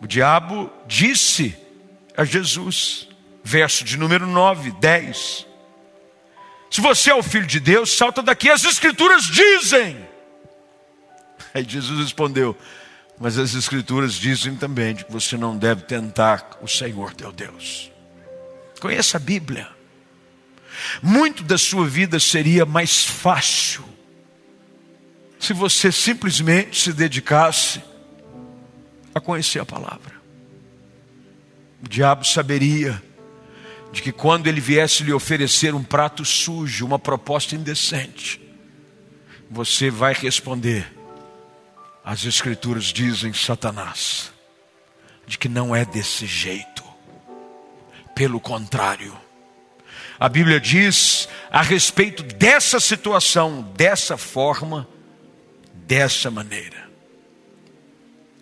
O 0.03 0.09
diabo 0.09 0.69
disse 0.85 1.57
a 2.17 2.25
Jesus, 2.25 3.09
verso 3.45 3.85
de 3.85 3.97
número 3.97 4.27
9, 4.27 4.73
10: 4.73 5.47
Se 6.69 6.81
você 6.81 7.13
é 7.13 7.15
o 7.15 7.23
filho 7.23 7.47
de 7.47 7.61
Deus, 7.61 7.97
salta 7.97 8.21
daqui, 8.21 8.51
as 8.51 8.65
Escrituras 8.65 9.23
dizem. 9.23 9.97
Aí 11.55 11.65
Jesus 11.67 12.01
respondeu: 12.01 12.59
mas 13.21 13.39
as 13.39 13.55
Escrituras 13.55 14.15
dizem 14.15 14.57
também 14.57 14.97
que 14.97 15.11
você 15.11 15.37
não 15.37 15.57
deve 15.57 15.83
tentar 15.83 16.59
o 16.61 16.67
Senhor 16.67 17.15
teu 17.15 17.31
Deus. 17.31 17.93
Conheça 18.81 19.17
a 19.17 19.21
Bíblia. 19.21 19.76
Muito 21.03 21.43
da 21.43 21.59
sua 21.59 21.87
vida 21.87 22.19
seria 22.19 22.65
mais 22.65 23.05
fácil 23.05 23.85
se 25.39 25.53
você 25.53 25.93
simplesmente 25.93 26.81
se 26.81 26.93
dedicasse 26.93 27.83
a 29.15 29.21
conhecer 29.21 29.61
a 29.61 29.67
palavra. 29.67 30.15
O 31.83 31.89
diabo 31.89 32.25
saberia 32.25 33.03
de 33.93 34.03
que 34.03 34.13
quando 34.13 34.47
ele 34.47 34.61
viesse 34.61 35.03
lhe 35.03 35.13
oferecer 35.13 35.75
um 35.75 35.85
prato 35.85 36.25
sujo, 36.25 36.85
uma 36.85 36.99
proposta 36.99 37.55
indecente, 37.55 38.41
você 39.51 39.91
vai 39.91 40.13
responder: 40.13 40.93
as 42.05 42.25
Escrituras 42.25 42.85
dizem, 42.85 43.33
Satanás, 43.33 44.33
de 45.27 45.39
que 45.39 45.49
não 45.49 45.75
é 45.75 45.85
desse 45.85 46.27
jeito. 46.27 46.85
Pelo 48.15 48.41
contrário, 48.41 49.17
a 50.19 50.29
Bíblia 50.29 50.59
diz 50.59 51.29
a 51.51 51.63
respeito 51.63 52.23
dessa 52.23 52.81
situação, 52.81 53.63
dessa 53.77 54.17
forma, 54.17 54.89
dessa 55.75 56.31
maneira. 56.31 56.89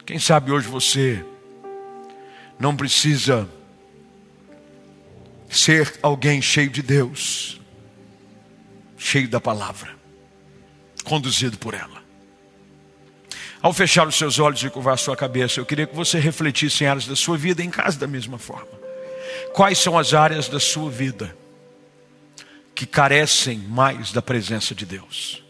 Quem 0.07 0.19
sabe 0.19 0.53
hoje 0.53 0.69
você 0.69 1.25
não 2.59 2.77
precisa 2.77 3.49
ser 5.51 5.99
alguém 6.03 6.41
cheio 6.41 6.71
de 6.71 6.83
Deus, 6.83 7.61
cheio 8.97 9.29
da 9.29 9.41
palavra, 9.41 9.95
conduzido 11.05 11.59
por 11.59 11.75
ela. 11.75 12.05
Ao 13.61 13.73
fechar 13.73 14.07
os 14.07 14.17
seus 14.17 14.39
olhos 14.39 14.63
e 14.63 14.69
curvar 14.69 14.99
sua 14.99 15.17
cabeça, 15.17 15.59
eu 15.59 15.67
queria 15.67 15.87
que 15.87 15.97
você 15.97 16.19
refletisse 16.19 16.85
em 16.85 16.87
áreas 16.87 17.07
da 17.07 17.17
sua 17.17 17.37
vida, 17.37 17.63
em 17.63 17.71
casa 17.71 17.99
da 17.99 18.07
mesma 18.07 18.39
forma. 18.39 18.69
Quais 19.55 19.79
são 19.79 19.99
as 19.99 20.13
áreas 20.13 20.49
da 20.49 20.61
sua 20.61 20.91
vida 20.91 21.35
que 22.75 22.87
carecem 22.87 23.59
mais 23.59 24.13
da 24.13 24.21
presença 24.21 24.75
de 24.75 24.85
Deus? 24.85 25.43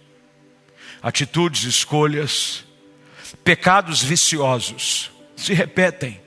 Atitudes, 1.02 1.64
escolhas, 1.64 2.64
pecados 3.42 4.02
viciosos 4.02 5.10
se 5.36 5.52
repetem. 5.52 6.20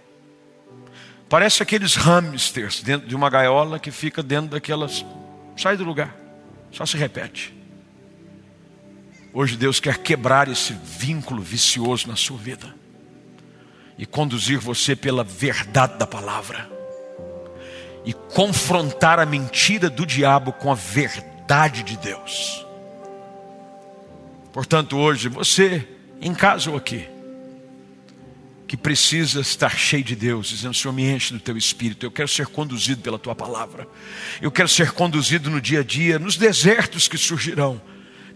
Parece 1.30 1.62
aqueles 1.62 1.96
hamsters 1.96 2.82
dentro 2.82 3.08
de 3.08 3.16
uma 3.16 3.30
gaiola 3.30 3.80
que 3.80 3.92
fica 3.92 4.24
dentro 4.24 4.52
daquelas. 4.52 5.06
Sai 5.56 5.76
do 5.76 5.84
lugar, 5.84 6.16
só 6.72 6.86
se 6.86 6.98
repete. 6.98 7.54
Hoje 9.34 9.58
Deus 9.58 9.80
quer 9.80 9.98
quebrar 9.98 10.48
esse 10.48 10.74
vínculo 10.74 11.42
vicioso 11.42 12.08
na 12.08 12.16
sua 12.16 12.38
vida 12.38 12.74
e 13.98 14.06
conduzir 14.06 14.60
você 14.60 14.96
pela 14.96 15.24
verdade 15.24 15.98
da 15.98 16.08
palavra 16.08 16.77
e 18.08 18.14
confrontar 18.14 19.20
a 19.20 19.26
mentira 19.26 19.90
do 19.90 20.06
diabo 20.06 20.54
com 20.54 20.72
a 20.72 20.76
verdade 20.76 21.84
de 21.84 21.98
Deus. 21.98 22.66
Portanto, 24.54 24.98
hoje 24.98 25.28
você, 25.28 25.86
em 26.22 26.34
casa 26.34 26.72
ou 26.72 26.78
aqui, 26.78 27.06
que 28.66 28.78
precisa 28.78 29.42
estar 29.42 29.78
cheio 29.78 30.06
de 30.06 30.16
Deus, 30.16 30.48
dizendo: 30.48 30.74
Senhor, 30.74 30.94
me 30.94 31.04
enche 31.04 31.34
do 31.34 31.40
teu 31.42 31.58
espírito. 31.58 32.06
Eu 32.06 32.12
quero 32.12 32.30
ser 32.30 32.48
conduzido 32.48 33.02
pela 33.02 33.20
tua 33.20 33.36
palavra. 33.36 33.86
Eu 34.42 34.52
quero 34.52 34.70
ser 34.70 34.94
conduzido 34.94 35.50
no 35.50 35.60
dia 35.60 35.82
a 35.82 35.84
dia, 35.84 36.18
nos 36.18 36.38
desertos 36.38 37.10
que 37.10 37.18
surgirão 37.18 37.82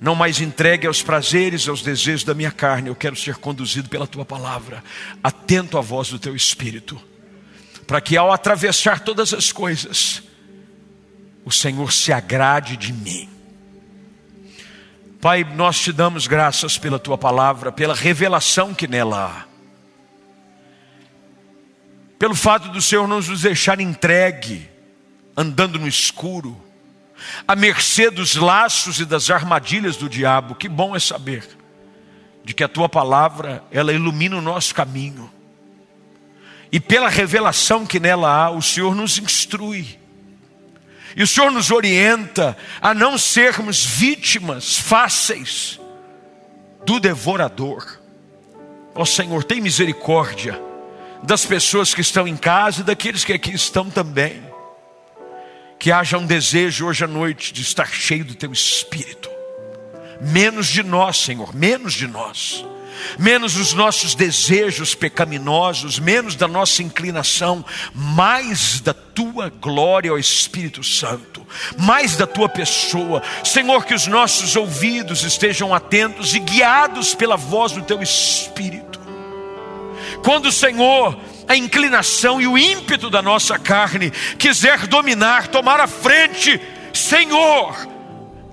não 0.01 0.15
mais 0.15 0.41
entregue 0.41 0.85
aos 0.85 1.01
prazeres, 1.01 1.69
aos 1.69 1.83
desejos 1.83 2.23
da 2.23 2.33
minha 2.33 2.51
carne, 2.51 2.89
eu 2.89 2.95
quero 2.95 3.15
ser 3.15 3.35
conduzido 3.35 3.87
pela 3.87 4.07
tua 4.07 4.25
palavra, 4.25 4.83
atento 5.23 5.77
à 5.77 5.81
voz 5.81 6.09
do 6.09 6.17
teu 6.17 6.35
espírito, 6.35 6.99
para 7.91 7.99
que 7.99 8.15
ao 8.15 8.31
atravessar 8.31 9.01
todas 9.01 9.33
as 9.33 9.51
coisas, 9.51 10.23
o 11.43 11.51
Senhor 11.51 11.91
se 11.91 12.13
agrade 12.13 12.77
de 12.77 12.93
mim. 12.93 13.29
Pai, 15.19 15.43
nós 15.43 15.77
te 15.77 15.91
damos 15.91 16.25
graças 16.25 16.77
pela 16.77 16.97
tua 16.97 17.17
palavra, 17.17 17.69
pela 17.69 17.93
revelação 17.93 18.73
que 18.73 18.87
nela 18.87 19.25
há, 19.25 19.45
pelo 22.17 22.33
fato 22.33 22.69
do 22.69 22.81
Senhor 22.81 23.05
nos 23.09 23.41
deixar 23.41 23.81
entregue, 23.81 24.69
andando 25.35 25.77
no 25.77 25.85
escuro, 25.85 26.57
à 27.45 27.57
mercê 27.57 28.09
dos 28.09 28.37
laços 28.37 29.01
e 29.01 29.05
das 29.05 29.29
armadilhas 29.29 29.97
do 29.97 30.07
diabo. 30.07 30.55
Que 30.55 30.69
bom 30.69 30.95
é 30.95 30.99
saber 31.01 31.45
de 32.41 32.53
que 32.53 32.63
a 32.63 32.69
tua 32.69 32.87
palavra, 32.87 33.61
ela 33.69 33.91
ilumina 33.91 34.37
o 34.37 34.41
nosso 34.41 34.73
caminho. 34.73 35.29
E 36.71 36.79
pela 36.79 37.09
revelação 37.09 37.85
que 37.85 37.99
nela 37.99 38.29
há, 38.29 38.49
o 38.49 38.61
Senhor 38.61 38.95
nos 38.95 39.17
instrui. 39.17 39.99
E 41.15 41.23
o 41.23 41.27
Senhor 41.27 41.51
nos 41.51 41.71
orienta 41.71 42.57
a 42.81 42.93
não 42.93 43.17
sermos 43.17 43.85
vítimas 43.85 44.77
fáceis 44.77 45.79
do 46.85 46.99
devorador. 46.99 47.99
Ó 48.95 49.03
Senhor, 49.03 49.43
tem 49.43 49.59
misericórdia 49.59 50.59
das 51.23 51.45
pessoas 51.45 51.93
que 51.93 52.01
estão 52.01 52.27
em 52.27 52.37
casa 52.37 52.81
e 52.81 52.83
daqueles 52.83 53.23
que 53.23 53.33
aqui 53.33 53.53
estão 53.53 53.89
também 53.89 54.51
que 55.81 55.91
haja 55.91 56.15
um 56.15 56.27
desejo 56.27 56.85
hoje 56.85 57.03
à 57.03 57.07
noite 57.07 57.51
de 57.51 57.63
estar 57.63 57.91
cheio 57.91 58.23
do 58.23 58.35
teu 58.35 58.53
espírito. 58.53 59.27
Menos 60.21 60.67
de 60.67 60.83
nós, 60.83 61.17
Senhor, 61.17 61.55
menos 61.55 61.93
de 61.93 62.05
nós. 62.05 62.63
Menos 63.17 63.55
os 63.55 63.73
nossos 63.73 64.15
desejos 64.15 64.93
pecaminosos, 64.95 65.99
menos 65.99 66.35
da 66.35 66.47
nossa 66.47 66.83
inclinação, 66.83 67.63
mais 67.93 68.79
da 68.79 68.93
tua 68.93 69.49
glória 69.49 70.11
ao 70.11 70.19
Espírito 70.19 70.83
Santo, 70.83 71.45
mais 71.77 72.15
da 72.15 72.27
tua 72.27 72.49
pessoa. 72.49 73.21
Senhor, 73.43 73.85
que 73.85 73.93
os 73.93 74.07
nossos 74.07 74.55
ouvidos 74.55 75.23
estejam 75.23 75.73
atentos 75.73 76.33
e 76.33 76.39
guiados 76.39 77.13
pela 77.13 77.35
voz 77.35 77.71
do 77.71 77.81
teu 77.81 78.01
Espírito. 78.01 78.99
Quando 80.23 80.47
o 80.47 80.51
Senhor 80.51 81.17
a 81.47 81.55
inclinação 81.55 82.39
e 82.39 82.47
o 82.47 82.57
ímpeto 82.57 83.09
da 83.09 83.21
nossa 83.21 83.59
carne 83.59 84.11
quiser 84.37 84.87
dominar, 84.87 85.47
tomar 85.47 85.79
a 85.79 85.87
frente, 85.87 86.61
Senhor, 86.93 87.75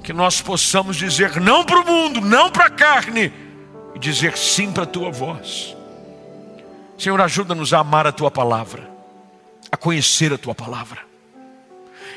que 0.02 0.12
nós 0.12 0.40
possamos 0.40 0.96
dizer 0.96 1.40
não 1.40 1.64
para 1.64 1.80
o 1.80 1.86
mundo, 1.86 2.20
não 2.20 2.50
para 2.50 2.66
a 2.66 2.70
carne, 2.70 3.32
e 3.98 4.00
dizer 4.00 4.38
sim 4.38 4.72
para 4.72 4.84
a 4.84 4.86
tua 4.86 5.10
voz. 5.10 5.76
Senhor, 6.96 7.20
ajuda-nos 7.20 7.72
a 7.72 7.80
amar 7.80 8.06
a 8.06 8.12
tua 8.12 8.30
palavra, 8.30 8.88
a 9.70 9.76
conhecer 9.76 10.32
a 10.32 10.38
tua 10.38 10.54
palavra 10.54 11.00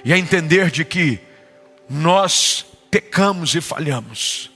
e 0.05 0.13
a 0.13 0.17
entender 0.17 0.69
de 0.69 0.85
que 0.85 1.19
nós 1.89 2.65
pecamos 2.89 3.55
e 3.55 3.61
falhamos, 3.61 4.51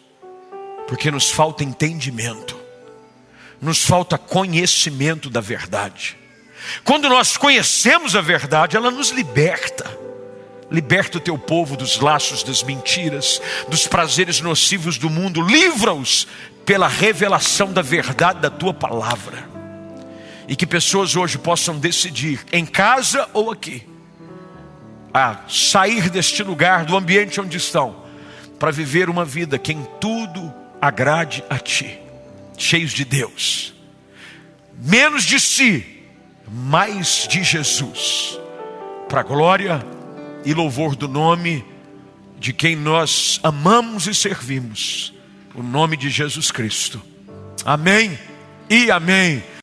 porque 0.88 1.10
nos 1.10 1.32
falta 1.32 1.64
entendimento, 1.64 2.56
nos 3.60 3.84
falta 3.84 4.18
conhecimento 4.18 5.30
da 5.30 5.42
verdade. 5.42 6.16
Quando 6.84 7.10
nós 7.10 7.38
conhecemos 7.38 8.16
a 8.16 8.22
verdade, 8.22 8.78
ela 8.78 8.92
nos 8.92 9.10
liberta. 9.10 10.05
Liberta 10.76 11.20
o 11.20 11.22
teu 11.22 11.38
povo 11.38 11.78
dos 11.78 12.02
laços 12.02 12.44
das 12.44 12.62
mentiras, 12.62 13.42
dos 13.70 13.88
prazeres 13.88 14.42
nocivos 14.42 14.98
do 14.98 15.10
mundo, 15.10 15.42
livra-os 15.42 16.28
pela 16.66 16.86
revelação 16.86 17.72
da 17.72 17.82
verdade 17.82 18.42
da 18.42 18.50
tua 18.50 18.74
palavra. 18.74 19.48
E 20.50 20.54
que 20.54 20.66
pessoas 20.66 21.16
hoje 21.16 21.38
possam 21.38 21.80
decidir, 21.80 22.46
em 22.52 22.66
casa 22.66 23.26
ou 23.32 23.52
aqui, 23.52 23.88
a 25.14 25.46
sair 25.48 26.10
deste 26.10 26.44
lugar, 26.44 26.84
do 26.84 26.98
ambiente 26.98 27.40
onde 27.40 27.56
estão, 27.56 28.04
para 28.60 28.70
viver 28.70 29.10
uma 29.10 29.24
vida 29.24 29.58
que 29.58 29.72
em 29.72 29.88
tudo 30.02 30.54
agrade 30.82 31.42
a 31.50 31.58
Ti, 31.58 31.98
cheios 32.58 32.92
de 32.92 33.06
Deus, 33.06 33.74
menos 34.78 35.24
de 35.24 35.40
si, 35.40 36.04
mais 36.46 37.26
de 37.30 37.46
Jesus, 37.46 38.38
para 39.08 39.22
a 39.22 39.24
glória 39.24 39.96
e 40.46 40.54
louvor 40.54 40.96
do 40.96 41.08
nome 41.08 41.66
de 42.40 42.54
quem 42.54 42.76
nós 42.76 43.40
amamos 43.42 44.08
e 44.08 44.14
servimos, 44.14 45.14
o 45.56 45.64
nome 45.64 45.98
de 45.98 46.10
Jesus 46.10 46.52
Cristo. 46.52 47.02
Amém 47.66 48.18
e 48.70 48.92
amém. 48.92 49.44